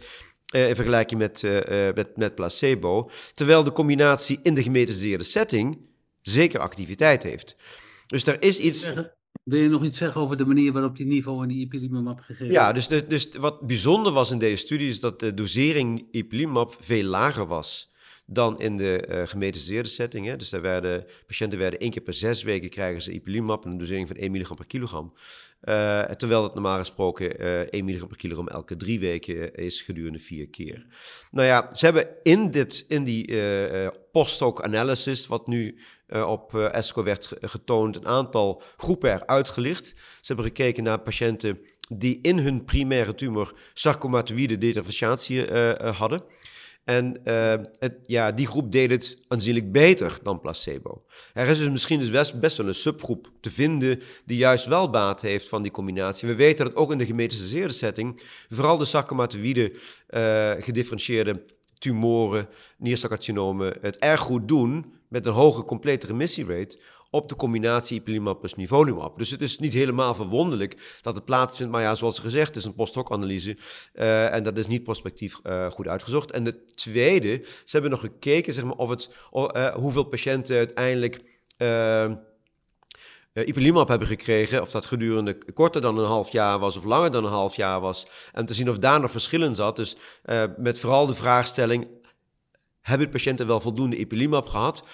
Uh, 0.55 0.69
in 0.69 0.75
vergelijking 0.75 1.21
met, 1.21 1.43
met, 1.95 2.17
met 2.17 2.35
placebo. 2.35 3.11
Terwijl 3.33 3.65
de 3.65 3.73
combinatie 3.73 4.41
in 4.43 4.55
de 4.55 4.63
gemetastaseerde 4.63 5.25
setting 5.25 5.89
zeker 6.23 6.61
activiteit 6.61 7.23
heeft. 7.23 7.57
Dus 8.07 8.27
er 8.27 8.43
is 8.43 8.59
iets. 8.59 8.91
Wil 9.43 9.61
je 9.61 9.69
nog 9.69 9.85
iets 9.85 9.99
zeggen 9.99 10.21
over 10.21 10.37
de 10.37 10.47
manier 10.47 10.73
waarop 10.73 10.97
die 10.97 11.07
niveau 11.07 11.43
en 11.43 11.49
die 11.49 11.61
ipilimumab 11.61 12.21
gegeven 12.21 12.53
Ja, 12.53 12.73
dus, 12.73 12.89
de, 12.89 13.07
dus 13.07 13.29
wat 13.39 13.61
bijzonder 13.61 14.13
was 14.13 14.31
in 14.31 14.39
deze 14.39 14.57
studie 14.57 14.89
is 14.89 15.01
dat 15.01 15.21
de 15.21 15.35
dosering 15.35 16.09
ipilimumab 16.11 16.77
veel 16.81 17.05
lager 17.05 17.47
was 17.47 17.91
dan 18.33 18.61
in 18.61 18.77
de 18.77 19.27
uh, 19.35 19.83
setting. 19.83 20.27
Hè. 20.27 20.37
Dus 20.37 20.49
daar 20.49 20.61
werden, 20.61 21.07
patiënten 21.27 21.59
werden 21.59 21.81
één 21.81 21.91
keer 21.91 22.03
per 22.03 22.13
zes 22.13 22.43
weken 22.43 22.71
krijgen 22.71 23.03
ze 23.03 23.13
ipilimumab, 23.13 23.65
een 23.65 23.79
dosering 23.79 24.09
van 24.09 24.17
1 24.17 24.31
milligram 24.31 24.57
per 24.57 24.67
kilogram. 24.67 25.13
Uh, 25.65 26.03
terwijl 26.03 26.43
het 26.43 26.55
normaal 26.55 26.79
gesproken 26.79 27.43
uh, 27.43 27.61
1 27.61 27.85
milligram 27.85 28.09
per 28.09 28.17
kilogram 28.17 28.49
elke 28.49 28.77
drie 28.77 29.01
weken 29.01 29.55
is 29.55 29.83
gedurende 29.83 30.19
vier 30.19 30.49
keer. 30.49 30.87
Nou 31.31 31.47
ja, 31.47 31.75
ze 31.75 31.85
hebben 31.85 32.09
in, 32.23 32.51
dit, 32.51 32.85
in 32.89 33.05
die 33.05 33.37
post-hoc 34.13 34.63
analysis, 34.63 35.27
wat 35.27 35.47
nu 35.47 35.79
op 36.27 36.55
ESCO 36.55 37.03
werd 37.03 37.33
getoond, 37.41 37.97
een 37.97 38.07
aantal 38.07 38.63
groepen 38.77 39.13
eruit 39.13 39.49
gelicht. 39.49 39.87
Ze 40.21 40.27
hebben 40.27 40.45
gekeken 40.45 40.83
naar 40.83 41.01
patiënten 41.01 41.61
die 41.89 42.19
in 42.23 42.39
hun 42.39 42.65
primaire 42.65 43.15
tumor 43.15 43.55
sarcomatoïde 43.75 44.59
detafficiatie 44.59 45.53
hadden. 45.93 46.23
En 46.91 47.17
uh, 47.25 47.55
het, 47.79 47.95
ja, 48.07 48.33
die 48.33 48.47
groep 48.47 48.73
deed 48.73 48.91
het 48.91 49.19
aanzienlijk 49.29 49.73
beter 49.73 50.19
dan 50.23 50.41
placebo. 50.41 51.05
Er 51.35 51.49
is 51.49 51.59
dus 51.59 51.71
misschien 51.71 51.99
dus 51.99 52.31
best, 52.41 52.57
wel 52.57 52.67
een 52.67 52.75
subgroep 52.75 53.31
te 53.41 53.51
vinden 53.51 54.01
die 54.25 54.37
juist 54.37 54.67
wel 54.67 54.91
baat 54.91 55.21
heeft 55.21 55.49
van 55.49 55.63
die 55.63 55.71
combinatie. 55.71 56.29
We 56.29 56.35
weten 56.35 56.65
dat 56.65 56.75
ook 56.75 56.93
in 56.93 56.99
de 56.99 57.07
gemetastaseerde 57.07 57.75
setting 57.75 58.23
vooral 58.49 58.79
de 58.79 58.85
sarcomatoïde 58.85 59.73
uh, 60.11 60.51
gedifferentieerde 60.59 61.45
tumoren, 61.79 62.49
niercelcarcinomen 62.79 63.77
het 63.81 63.99
erg 63.99 64.21
goed 64.21 64.49
doen 64.49 64.93
met 65.09 65.27
een 65.27 65.33
hoge 65.33 65.65
complete 65.65 66.07
remissierate 66.07 66.79
op 67.11 67.29
de 67.29 67.37
combinatie 67.37 67.97
ipilimumab 67.97 68.39
plus 68.39 68.55
nivolumab. 68.55 69.19
Dus 69.19 69.31
het 69.31 69.41
is 69.41 69.59
niet 69.59 69.73
helemaal 69.73 70.15
verwonderlijk 70.15 70.99
dat 71.03 71.15
het 71.15 71.25
plaatsvindt. 71.25 71.73
Maar 71.73 71.83
ja, 71.83 71.95
zoals 71.95 72.19
gezegd, 72.19 72.47
het 72.47 72.57
is 72.57 72.65
een 72.65 72.75
post-hoc-analyse 72.75 73.57
uh, 73.95 74.35
en 74.35 74.43
dat 74.43 74.59
is 74.59 74.67
niet 74.67 74.83
prospectief 74.83 75.41
uh, 75.43 75.71
goed 75.71 75.89
uitgezocht. 75.89 76.31
En 76.31 76.45
de 76.45 76.67
tweede, 76.67 77.45
ze 77.45 77.71
hebben 77.71 77.91
nog 77.91 78.01
gekeken 78.01 78.53
zeg 78.53 78.65
maar, 78.65 78.77
of 78.77 78.91
het, 78.91 79.15
uh, 79.33 79.75
hoeveel 79.75 80.05
patiënten 80.05 80.57
uiteindelijk... 80.57 81.23
Uh, 81.59 82.11
ipilimumab 83.33 83.89
hebben 83.89 84.09
gekregen, 84.09 84.63
of 84.63 84.71
dat 84.71 84.87
gedurende 84.87 85.53
korter 85.53 85.81
dan 85.81 85.99
een 85.99 86.07
half 86.07 86.33
jaar 86.33 86.59
was 86.59 86.77
of 86.77 86.85
langer 86.85 87.11
dan 87.11 87.25
een 87.25 87.31
half 87.31 87.57
jaar 87.57 87.81
was, 87.81 88.07
en 88.33 88.47
te 88.47 88.55
zien 88.55 88.69
of 88.69 88.79
daar 88.79 89.01
nog 89.01 89.11
verschillen 89.11 89.55
zat. 89.55 89.77
Dus 89.77 89.97
met 90.57 90.81
vooral 90.81 91.07
de 91.07 91.15
vraagstelling, 91.15 91.89
hebben 92.81 93.09
patiënten 93.09 93.47
wel 93.47 93.61
voldoende 93.61 93.97
ipilimumab 93.97 94.47
gehad? 94.47 94.85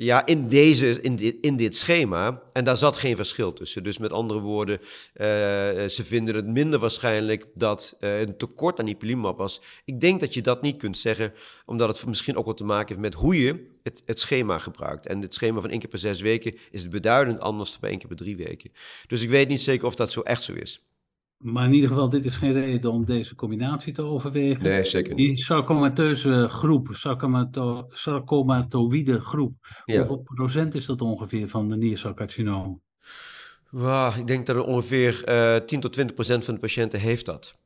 Ja, 0.00 0.26
in, 0.26 0.48
deze, 0.48 1.00
in, 1.00 1.16
dit, 1.16 1.36
in 1.40 1.56
dit 1.56 1.76
schema. 1.76 2.42
En 2.52 2.64
daar 2.64 2.76
zat 2.76 2.96
geen 2.96 3.16
verschil 3.16 3.52
tussen. 3.52 3.82
Dus 3.82 3.98
met 3.98 4.12
andere 4.12 4.40
woorden, 4.40 4.78
uh, 4.80 4.86
ze 5.86 6.02
vinden 6.04 6.34
het 6.34 6.46
minder 6.46 6.80
waarschijnlijk 6.80 7.46
dat 7.54 7.96
uh, 8.00 8.20
een 8.20 8.36
tekort 8.36 8.80
aan 8.80 8.86
ipilimumab 8.86 9.38
was. 9.38 9.60
Ik 9.84 10.00
denk 10.00 10.20
dat 10.20 10.34
je 10.34 10.42
dat 10.42 10.62
niet 10.62 10.76
kunt 10.76 10.98
zeggen, 10.98 11.32
omdat 11.66 11.88
het 11.88 12.06
misschien 12.06 12.36
ook 12.36 12.46
wat 12.46 12.56
te 12.56 12.64
maken 12.64 12.88
heeft 12.88 13.00
met 13.00 13.14
hoe 13.14 13.38
je 13.40 13.66
het, 13.82 14.02
het 14.06 14.20
schema 14.20 14.58
gebruikt. 14.58 15.06
En 15.06 15.20
het 15.20 15.34
schema 15.34 15.60
van 15.60 15.70
één 15.70 15.78
keer 15.78 15.88
per 15.88 15.98
zes 15.98 16.20
weken 16.20 16.54
is 16.70 16.88
beduidend 16.88 17.40
anders 17.40 17.70
dan 17.70 17.80
bij 17.80 17.90
één 17.90 17.98
keer 17.98 18.08
per 18.08 18.16
drie 18.16 18.36
weken. 18.36 18.72
Dus 19.06 19.22
ik 19.22 19.30
weet 19.30 19.48
niet 19.48 19.60
zeker 19.60 19.86
of 19.86 19.94
dat 19.94 20.12
zo 20.12 20.20
echt 20.20 20.42
zo 20.42 20.52
is. 20.52 20.82
Maar 21.38 21.64
in 21.64 21.72
ieder 21.72 21.88
geval, 21.88 22.10
dit 22.10 22.24
is 22.24 22.36
geen 22.36 22.52
reden 22.52 22.92
om 22.92 23.04
deze 23.04 23.34
combinatie 23.34 23.92
te 23.92 24.02
overwegen. 24.02 24.62
Nee, 24.62 24.84
zeker 24.84 25.14
niet. 25.14 25.26
Die 25.26 25.44
sarcomateuze 25.44 26.48
groep, 26.48 26.88
sarcomato 26.90 27.86
sarcomatoïde 27.90 29.20
groep, 29.20 29.54
ja. 29.84 29.98
hoeveel 29.98 30.22
procent 30.34 30.74
is 30.74 30.86
dat 30.86 31.00
ongeveer 31.00 31.48
van 31.48 31.68
de 31.68 31.76
niercelcarcinoom? 31.76 32.82
Wow, 33.70 34.16
ik 34.16 34.26
denk 34.26 34.46
dat 34.46 34.56
er 34.56 34.64
ongeveer 34.64 35.22
uh, 35.28 35.56
10 35.56 35.80
tot 35.80 35.92
20 35.92 36.14
procent 36.14 36.44
van 36.44 36.54
de 36.54 36.60
patiënten 36.60 37.00
heeft 37.00 37.26
dat. 37.26 37.58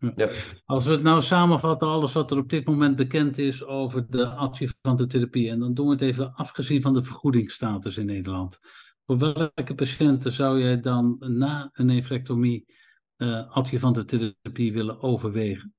Ja. 0.00 0.12
Ja. 0.16 0.28
Als 0.64 0.84
we 0.84 0.92
het 0.92 1.02
nou 1.02 1.22
samenvatten, 1.22 1.88
alles 1.88 2.12
wat 2.12 2.30
er 2.30 2.38
op 2.38 2.48
dit 2.48 2.66
moment 2.66 2.96
bekend 2.96 3.38
is 3.38 3.64
over 3.64 4.06
de 4.10 4.26
adjuvante 4.26 5.06
therapie, 5.06 5.50
en 5.50 5.58
dan 5.58 5.74
doen 5.74 5.86
we 5.86 5.92
het 5.92 6.00
even 6.00 6.34
afgezien 6.34 6.82
van 6.82 6.94
de 6.94 7.02
vergoedingsstatus 7.02 7.96
in 7.96 8.06
Nederland. 8.06 8.58
Voor 9.06 9.18
welke 9.18 9.74
patiënten 9.74 10.32
zou 10.32 10.60
jij 10.60 10.80
dan 10.80 11.16
na 11.18 11.70
een 11.72 11.86
nefrectomie 11.86 12.66
uh, 13.18 13.56
adjuvante 13.56 14.04
therapie 14.04 14.72
willen 14.72 15.02
overwegen? 15.02 15.74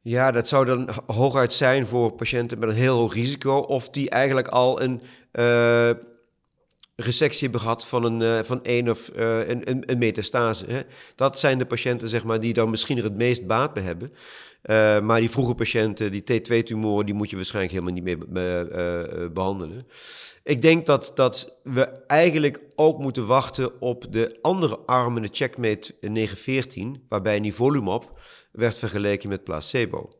Ja, 0.00 0.30
dat 0.30 0.48
zou 0.48 0.64
dan 0.64 0.88
hooguit 1.06 1.52
zijn 1.52 1.86
voor 1.86 2.12
patiënten 2.12 2.58
met 2.58 2.68
een 2.68 2.74
heel 2.74 2.96
hoog 2.96 3.14
risico, 3.14 3.58
of 3.58 3.90
die 3.90 4.10
eigenlijk 4.10 4.48
al 4.48 4.82
een 4.82 5.00
uh, 5.32 5.90
resectie 7.00 7.42
hebben 7.42 7.60
gehad 7.60 7.86
van 7.86 8.04
een, 8.04 8.20
uh, 8.20 8.38
van 8.42 8.62
één 8.62 8.88
of 8.88 9.10
uh, 9.16 9.48
een, 9.48 9.70
een, 9.70 9.82
een, 9.86 9.98
metastase. 9.98 10.64
Hè. 10.68 10.80
Dat 11.14 11.38
zijn 11.38 11.58
de 11.58 11.66
patiënten 11.66 12.08
zeg 12.08 12.24
maar, 12.24 12.40
die 12.40 12.52
dan 12.52 12.70
misschien 12.70 12.98
er 12.98 13.04
het 13.04 13.16
meest 13.16 13.46
baat 13.46 13.72
bij 13.72 13.82
hebben. 13.82 14.08
Uh, 14.64 15.00
maar 15.00 15.20
die 15.20 15.30
vroege 15.30 15.54
patiënten, 15.54 16.12
die 16.12 16.22
T2-tumoren, 16.22 17.06
die 17.06 17.14
moet 17.14 17.30
je 17.30 17.36
waarschijnlijk 17.36 17.74
helemaal 17.74 17.94
niet 17.94 18.28
meer 18.28 19.32
behandelen. 19.32 19.86
Ik 20.44 20.62
denk 20.62 20.86
dat, 20.86 21.12
dat 21.14 21.58
we 21.62 21.80
eigenlijk 22.06 22.60
ook 22.74 22.98
moeten 22.98 23.26
wachten 23.26 23.80
op 23.80 24.12
de 24.12 24.38
andere 24.42 24.78
armen, 24.78 25.22
de 25.22 25.28
checkmate 25.32 25.94
914, 26.00 27.04
waarbij 27.08 27.40
nivolumab 27.40 28.20
werd 28.52 28.78
vergeleken 28.78 29.28
met 29.28 29.44
placebo. 29.44 30.17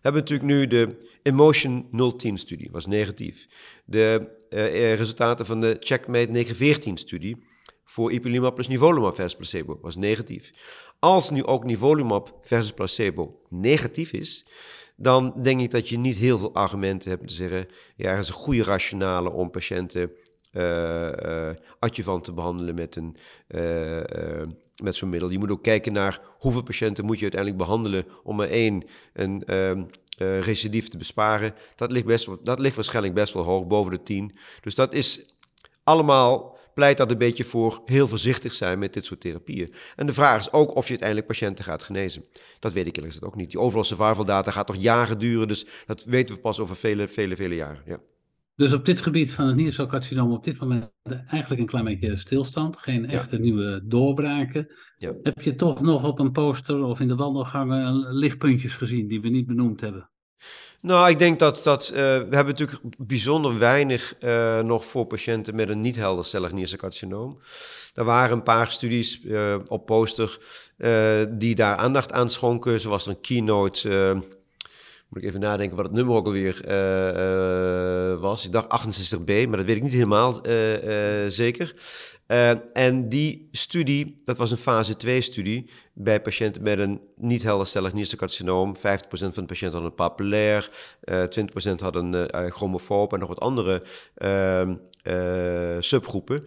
We 0.00 0.08
hebben 0.08 0.22
natuurlijk 0.22 0.50
nu 0.50 0.66
de 0.66 1.08
Emotion 1.22 1.84
010-studie, 1.84 2.70
was 2.70 2.86
negatief. 2.86 3.46
De 3.84 4.36
uh, 4.50 4.94
resultaten 4.94 5.46
van 5.46 5.60
de 5.60 5.76
checkmate 5.78 6.44
914-studie 6.46 7.44
voor 7.84 8.12
ipilimumab 8.12 8.54
plus 8.54 8.68
nivolumab 8.68 9.14
versus 9.14 9.36
placebo 9.36 9.78
was 9.80 9.96
negatief. 9.96 10.50
Als 10.98 11.30
nu 11.30 11.44
ook 11.44 11.64
nivolumab 11.64 12.38
versus 12.42 12.72
placebo 12.72 13.40
negatief 13.48 14.12
is, 14.12 14.46
dan 14.96 15.34
denk 15.42 15.60
ik 15.60 15.70
dat 15.70 15.88
je 15.88 15.98
niet 15.98 16.16
heel 16.16 16.38
veel 16.38 16.54
argumenten 16.54 17.10
hebt 17.10 17.28
te 17.28 17.34
zeggen, 17.34 17.68
ja, 17.96 18.10
er 18.10 18.18
is 18.18 18.28
een 18.28 18.34
goede 18.34 18.62
rationale 18.62 19.30
om 19.30 19.50
patiënten 19.50 20.12
uh, 20.52 21.50
adjuvant 21.78 22.24
te 22.24 22.32
behandelen 22.32 22.74
met, 22.74 22.96
een, 22.96 23.16
met 24.82 24.96
zo'n 24.96 25.08
middel. 25.08 25.30
Je 25.30 25.38
moet 25.38 25.50
ook 25.50 25.62
kijken 25.62 25.92
naar 25.92 26.20
hoeveel 26.38 26.62
patiënten 26.62 27.04
moet 27.04 27.16
je 27.16 27.22
uiteindelijk 27.22 27.62
behandelen 27.62 28.06
om 28.22 28.40
er 28.40 28.50
één 28.50 28.84
een 29.12 29.44
ehm, 29.44 29.84
recidief 30.40 30.88
te 30.88 30.96
besparen. 30.96 31.54
Dat 31.76 31.90
ligt, 31.90 32.04
best, 32.04 32.28
dat 32.42 32.58
ligt 32.58 32.74
waarschijnlijk 32.74 33.14
best 33.14 33.34
wel 33.34 33.42
hoog, 33.42 33.66
boven 33.66 33.92
de 33.92 34.02
10. 34.02 34.36
Dus 34.60 34.74
dat 34.74 34.94
is 34.94 35.34
allemaal 35.84 36.58
pleit 36.74 36.96
dat 36.96 37.10
een 37.10 37.18
beetje 37.18 37.44
voor 37.44 37.82
heel 37.84 38.08
voorzichtig 38.08 38.52
zijn 38.52 38.78
met 38.78 38.94
dit 38.94 39.04
soort 39.04 39.20
therapieën. 39.20 39.74
En 39.96 40.06
de 40.06 40.12
vraag 40.12 40.40
is 40.40 40.52
ook 40.52 40.74
of 40.74 40.84
je 40.84 40.90
uiteindelijk 40.90 41.28
patiënten 41.28 41.64
gaat 41.64 41.82
genezen. 41.82 42.24
Dat 42.58 42.72
weet 42.72 42.86
ik 42.86 42.96
eerlijk 42.96 43.14
gezegd 43.14 43.32
ook 43.32 43.36
niet. 43.36 43.50
Die 43.50 43.60
overal 43.60 43.84
survival 43.84 44.24
data 44.24 44.50
gaat 44.50 44.68
nog 44.68 44.76
jaren 44.76 45.18
duren, 45.18 45.48
dus 45.48 45.66
dat 45.86 46.04
weten 46.04 46.34
we 46.34 46.40
pas 46.40 46.60
over 46.60 46.76
vele, 46.76 47.08
vele, 47.08 47.36
vele 47.36 47.54
jaren. 47.54 47.82
Ja. 47.86 48.00
Dus 48.54 48.72
op 48.72 48.84
dit 48.84 49.00
gebied 49.00 49.32
van 49.32 49.46
het 49.46 49.56
niercelcarcinoom 49.56 50.32
op 50.32 50.44
dit 50.44 50.58
moment 50.58 50.90
eigenlijk 51.26 51.60
een 51.60 51.66
klein 51.66 51.84
beetje 51.84 52.16
stilstand, 52.16 52.76
geen 52.76 53.10
echte 53.10 53.36
ja. 53.36 53.42
nieuwe 53.42 53.80
doorbraken. 53.84 54.68
Ja. 54.96 55.14
Heb 55.22 55.40
je 55.40 55.54
toch 55.54 55.80
nog 55.80 56.04
op 56.04 56.18
een 56.18 56.32
poster 56.32 56.82
of 56.82 57.00
in 57.00 57.08
de 57.08 57.16
wandelgangen 57.16 58.14
lichtpuntjes 58.14 58.76
gezien 58.76 59.08
die 59.08 59.20
we 59.20 59.28
niet 59.28 59.46
benoemd 59.46 59.80
hebben? 59.80 60.10
Nou, 60.80 61.10
ik 61.10 61.18
denk 61.18 61.38
dat, 61.38 61.62
dat 61.62 61.88
uh, 61.90 61.96
we 61.96 62.02
hebben 62.30 62.46
natuurlijk 62.46 62.80
bijzonder 62.98 63.58
weinig 63.58 64.14
uh, 64.20 64.60
nog 64.60 64.84
voor 64.84 65.06
patiënten 65.06 65.54
met 65.54 65.68
een 65.68 65.80
niet 65.80 65.96
heldercellig 65.96 66.52
niercelcarcinoom. 66.52 67.38
Er 67.94 68.04
waren 68.04 68.36
een 68.36 68.42
paar 68.42 68.70
studies 68.70 69.24
uh, 69.24 69.54
op 69.66 69.86
poster 69.86 70.38
die 71.30 71.54
daar 71.54 71.76
aandacht 71.76 72.12
aan 72.12 72.30
schonken. 72.30 72.80
Zoals 72.80 73.06
er 73.06 73.10
een 73.10 73.20
keynote, 73.20 74.14
moet 75.08 75.22
ik 75.22 75.24
even 75.24 75.40
nadenken 75.40 75.76
wat 75.76 75.86
het 75.86 75.94
nummer 75.94 76.14
ook 76.14 76.26
alweer 76.26 76.60
was. 78.20 78.44
Ik 78.44 78.52
dacht 78.52 78.88
68b, 78.88 79.48
maar 79.48 79.56
dat 79.56 79.66
weet 79.66 79.76
ik 79.76 79.82
niet 79.82 79.92
helemaal 79.92 80.40
zeker. 81.28 81.74
Uh, 82.30 82.50
en 82.72 83.08
die 83.08 83.48
studie, 83.52 84.14
dat 84.24 84.36
was 84.36 84.50
een 84.50 84.56
fase 84.56 84.94
2-studie 85.06 85.70
bij 85.94 86.20
patiënten 86.20 86.62
met 86.62 86.78
een 86.78 87.00
niet 87.16 87.42
heldercellig 87.42 87.92
niercelcarcinoom. 87.92 88.76
50% 88.76 88.80
van 89.10 89.30
de 89.34 89.44
patiënten 89.44 89.72
hadden 89.72 89.94
papillair, 89.94 90.70
uh, 91.04 91.22
20% 91.22 91.74
hadden 91.76 92.14
uh, 92.14 92.50
chromofoob 92.50 93.12
en 93.12 93.18
nog 93.18 93.28
wat 93.28 93.40
andere 93.40 93.82
ehm, 94.14 94.74
eh, 95.02 95.76
subgroepen. 95.80 96.44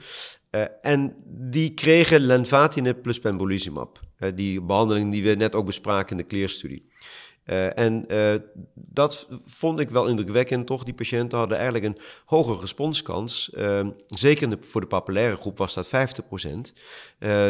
en 0.81 1.15
die 1.25 1.73
kregen 1.73 2.19
lenvatinib 2.19 3.01
plus 3.01 3.19
pembrolizumab. 3.19 3.99
die 4.36 4.62
behandeling 4.62 5.12
die 5.12 5.23
we 5.23 5.36
net 5.36 5.55
ook 5.55 5.65
bespraken 5.65 6.12
in 6.12 6.17
de 6.17 6.27
CLEAR-studie. 6.27 6.89
Uh, 7.45 7.77
en 7.77 8.06
uh, 8.08 8.34
dat 8.73 9.27
vond 9.45 9.79
ik 9.79 9.89
wel 9.89 10.08
indrukwekkend, 10.08 10.67
toch? 10.67 10.84
Die 10.84 10.93
patiënten 10.93 11.38
hadden 11.38 11.58
eigenlijk 11.58 11.86
een 11.86 11.97
hogere 12.25 12.60
responskans. 12.60 13.51
Uh, 13.58 13.88
zeker 14.08 14.58
voor 14.60 14.82
de 14.82 14.88
papillaire 14.88 15.36
groep 15.36 15.58
was 15.58 15.73
dat 15.73 15.88
50%. 15.88 15.89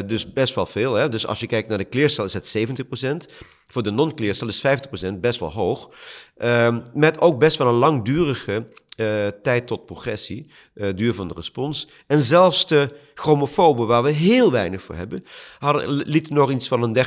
dus 0.05 0.33
best 0.33 0.55
wel 0.55 0.65
veel. 0.65 0.93
Hè? 0.93 1.09
Dus 1.09 1.27
als 1.27 1.39
je 1.39 1.47
kijkt 1.47 1.69
naar 1.69 1.77
de 1.77 1.83
kleercel 1.83 2.23
is 2.23 2.33
het 2.33 2.57
70%. 2.57 3.33
Voor 3.71 3.83
de 3.83 3.91
non-kleercel 3.91 4.47
is 4.47 4.63
50% 5.07 5.13
best 5.19 5.39
wel 5.39 5.51
hoog. 5.51 5.89
Ehm, 6.37 6.81
met 6.93 7.19
ook 7.19 7.39
best 7.39 7.57
wel 7.57 7.67
een 7.67 7.73
langdurige 7.73 8.65
uh, 8.97 9.27
tijd 9.27 9.67
tot 9.67 9.85
progressie, 9.85 10.45
uh, 10.75 10.89
duur 10.95 11.13
van 11.13 11.27
de 11.27 11.33
respons. 11.33 11.87
En 12.07 12.21
zelfs 12.21 12.67
de 12.67 12.95
chromofoben, 13.13 13.87
waar 13.87 14.03
we 14.03 14.11
heel 14.11 14.51
weinig 14.51 14.81
voor 14.81 14.95
hebben, 14.95 15.25
hadden, 15.59 15.89
lieten 15.89 16.33
nog 16.33 16.51
iets 16.51 16.67
van 16.67 16.83
een 16.83 16.97
30% 16.97 16.99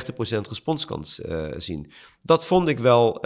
responskans 0.49 1.19
uh, 1.19 1.45
zien. 1.57 1.91
Dat 2.21 2.45
vond 2.45 2.69
ik 2.69 2.79
wel, 2.79 3.25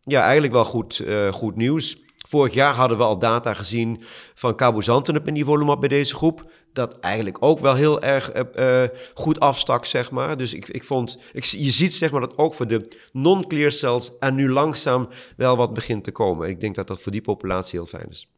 ja, 0.00 0.22
eigenlijk 0.22 0.52
wel 0.52 0.64
goed, 0.64 1.04
goed 1.30 1.56
nieuws. 1.56 2.02
Vorig 2.34 2.54
jaar 2.54 2.74
hadden 2.74 2.98
we 2.98 3.04
al 3.04 3.18
data 3.18 3.54
gezien 3.54 4.02
van 4.34 4.56
cabozantinib 4.56 5.26
in 5.26 5.34
die 5.34 5.44
volume 5.44 5.78
bij 5.78 5.88
deze 5.88 6.14
groep. 6.14 6.50
Dat 6.72 7.00
eigenlijk 7.00 7.36
ook 7.40 7.58
wel 7.58 7.74
heel 7.74 8.02
erg 8.02 8.32
uh, 8.34 8.82
goed 9.14 9.40
afstak, 9.40 9.84
zeg 9.84 10.10
maar. 10.10 10.36
Dus 10.36 10.54
ik, 10.54 10.68
ik 10.68 10.84
vond, 10.84 11.18
ik, 11.32 11.44
je 11.44 11.70
ziet 11.70 11.94
zeg 11.94 12.10
maar 12.10 12.20
dat 12.20 12.38
ook 12.38 12.54
voor 12.54 12.66
de 12.66 12.88
non-clear 13.12 13.72
cells 13.72 14.12
er 14.18 14.32
nu 14.32 14.50
langzaam 14.50 15.08
wel 15.36 15.56
wat 15.56 15.74
begint 15.74 16.04
te 16.04 16.12
komen. 16.12 16.44
En 16.44 16.50
ik 16.50 16.60
denk 16.60 16.74
dat 16.74 16.86
dat 16.86 17.00
voor 17.00 17.12
die 17.12 17.20
populatie 17.20 17.78
heel 17.78 17.88
fijn 17.88 18.08
is. 18.08 18.28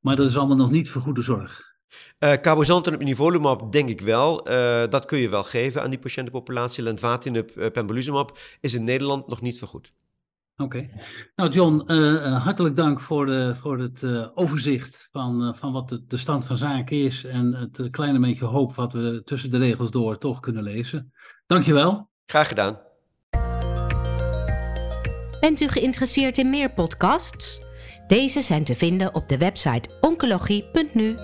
Maar 0.00 0.16
dat 0.16 0.30
is 0.30 0.36
allemaal 0.36 0.56
nog 0.56 0.70
niet 0.70 0.90
vergoede 0.90 1.22
zorg. 1.22 1.74
Uh, 2.18 2.32
cabozantinib 2.32 3.00
in 3.00 3.06
nivolumab 3.06 3.72
denk 3.72 3.88
ik 3.88 4.00
wel. 4.00 4.50
Uh, 4.50 4.82
dat 4.88 5.04
kun 5.04 5.18
je 5.18 5.28
wel 5.28 5.44
geven 5.44 5.82
aan 5.82 5.90
die 5.90 5.98
patiëntenpopulatie. 5.98 6.82
Lenvatinib, 6.82 7.56
uh, 7.56 7.66
pembrolizumab 7.66 8.38
is 8.60 8.74
in 8.74 8.84
Nederland 8.84 9.28
nog 9.28 9.40
niet 9.40 9.58
vergoed. 9.58 9.92
Oké. 10.56 10.76
Okay. 10.76 10.90
Nou, 11.36 11.50
John, 11.50 11.82
uh, 11.86 12.42
hartelijk 12.42 12.76
dank 12.76 13.00
voor, 13.00 13.26
de, 13.26 13.54
voor 13.54 13.78
het 13.78 14.02
uh, 14.02 14.26
overzicht 14.34 15.08
van, 15.12 15.54
van 15.56 15.72
wat 15.72 15.88
de, 15.88 16.04
de, 16.06 16.16
stand 16.16 16.46
van 16.46 16.58
zaken 16.58 16.96
is 16.96 17.24
en 17.24 17.54
het 17.54 17.90
kleine 17.90 18.18
beetje 18.18 18.44
hoop 18.44 18.74
wat 18.74 18.92
we 18.92 19.22
tussen 19.24 19.50
de 19.50 19.58
regels 19.58 19.90
door 19.90 20.18
toch 20.18 20.40
kunnen 20.40 20.62
lezen. 20.62 21.12
Dankjewel. 21.46 22.10
Graag 22.26 22.48
gedaan. 22.48 22.78
Bent 25.40 25.60
u 25.60 25.68
geïnteresseerd 25.68 26.38
in 26.38 26.50
meer 26.50 26.72
podcasts? 26.72 27.62
Deze 28.06 28.42
zijn 28.42 28.64
te 28.64 28.74
vinden 28.74 29.14
op 29.14 29.28
de 29.28 29.38
website 29.38 29.88
oncologie.nu. 30.00 31.16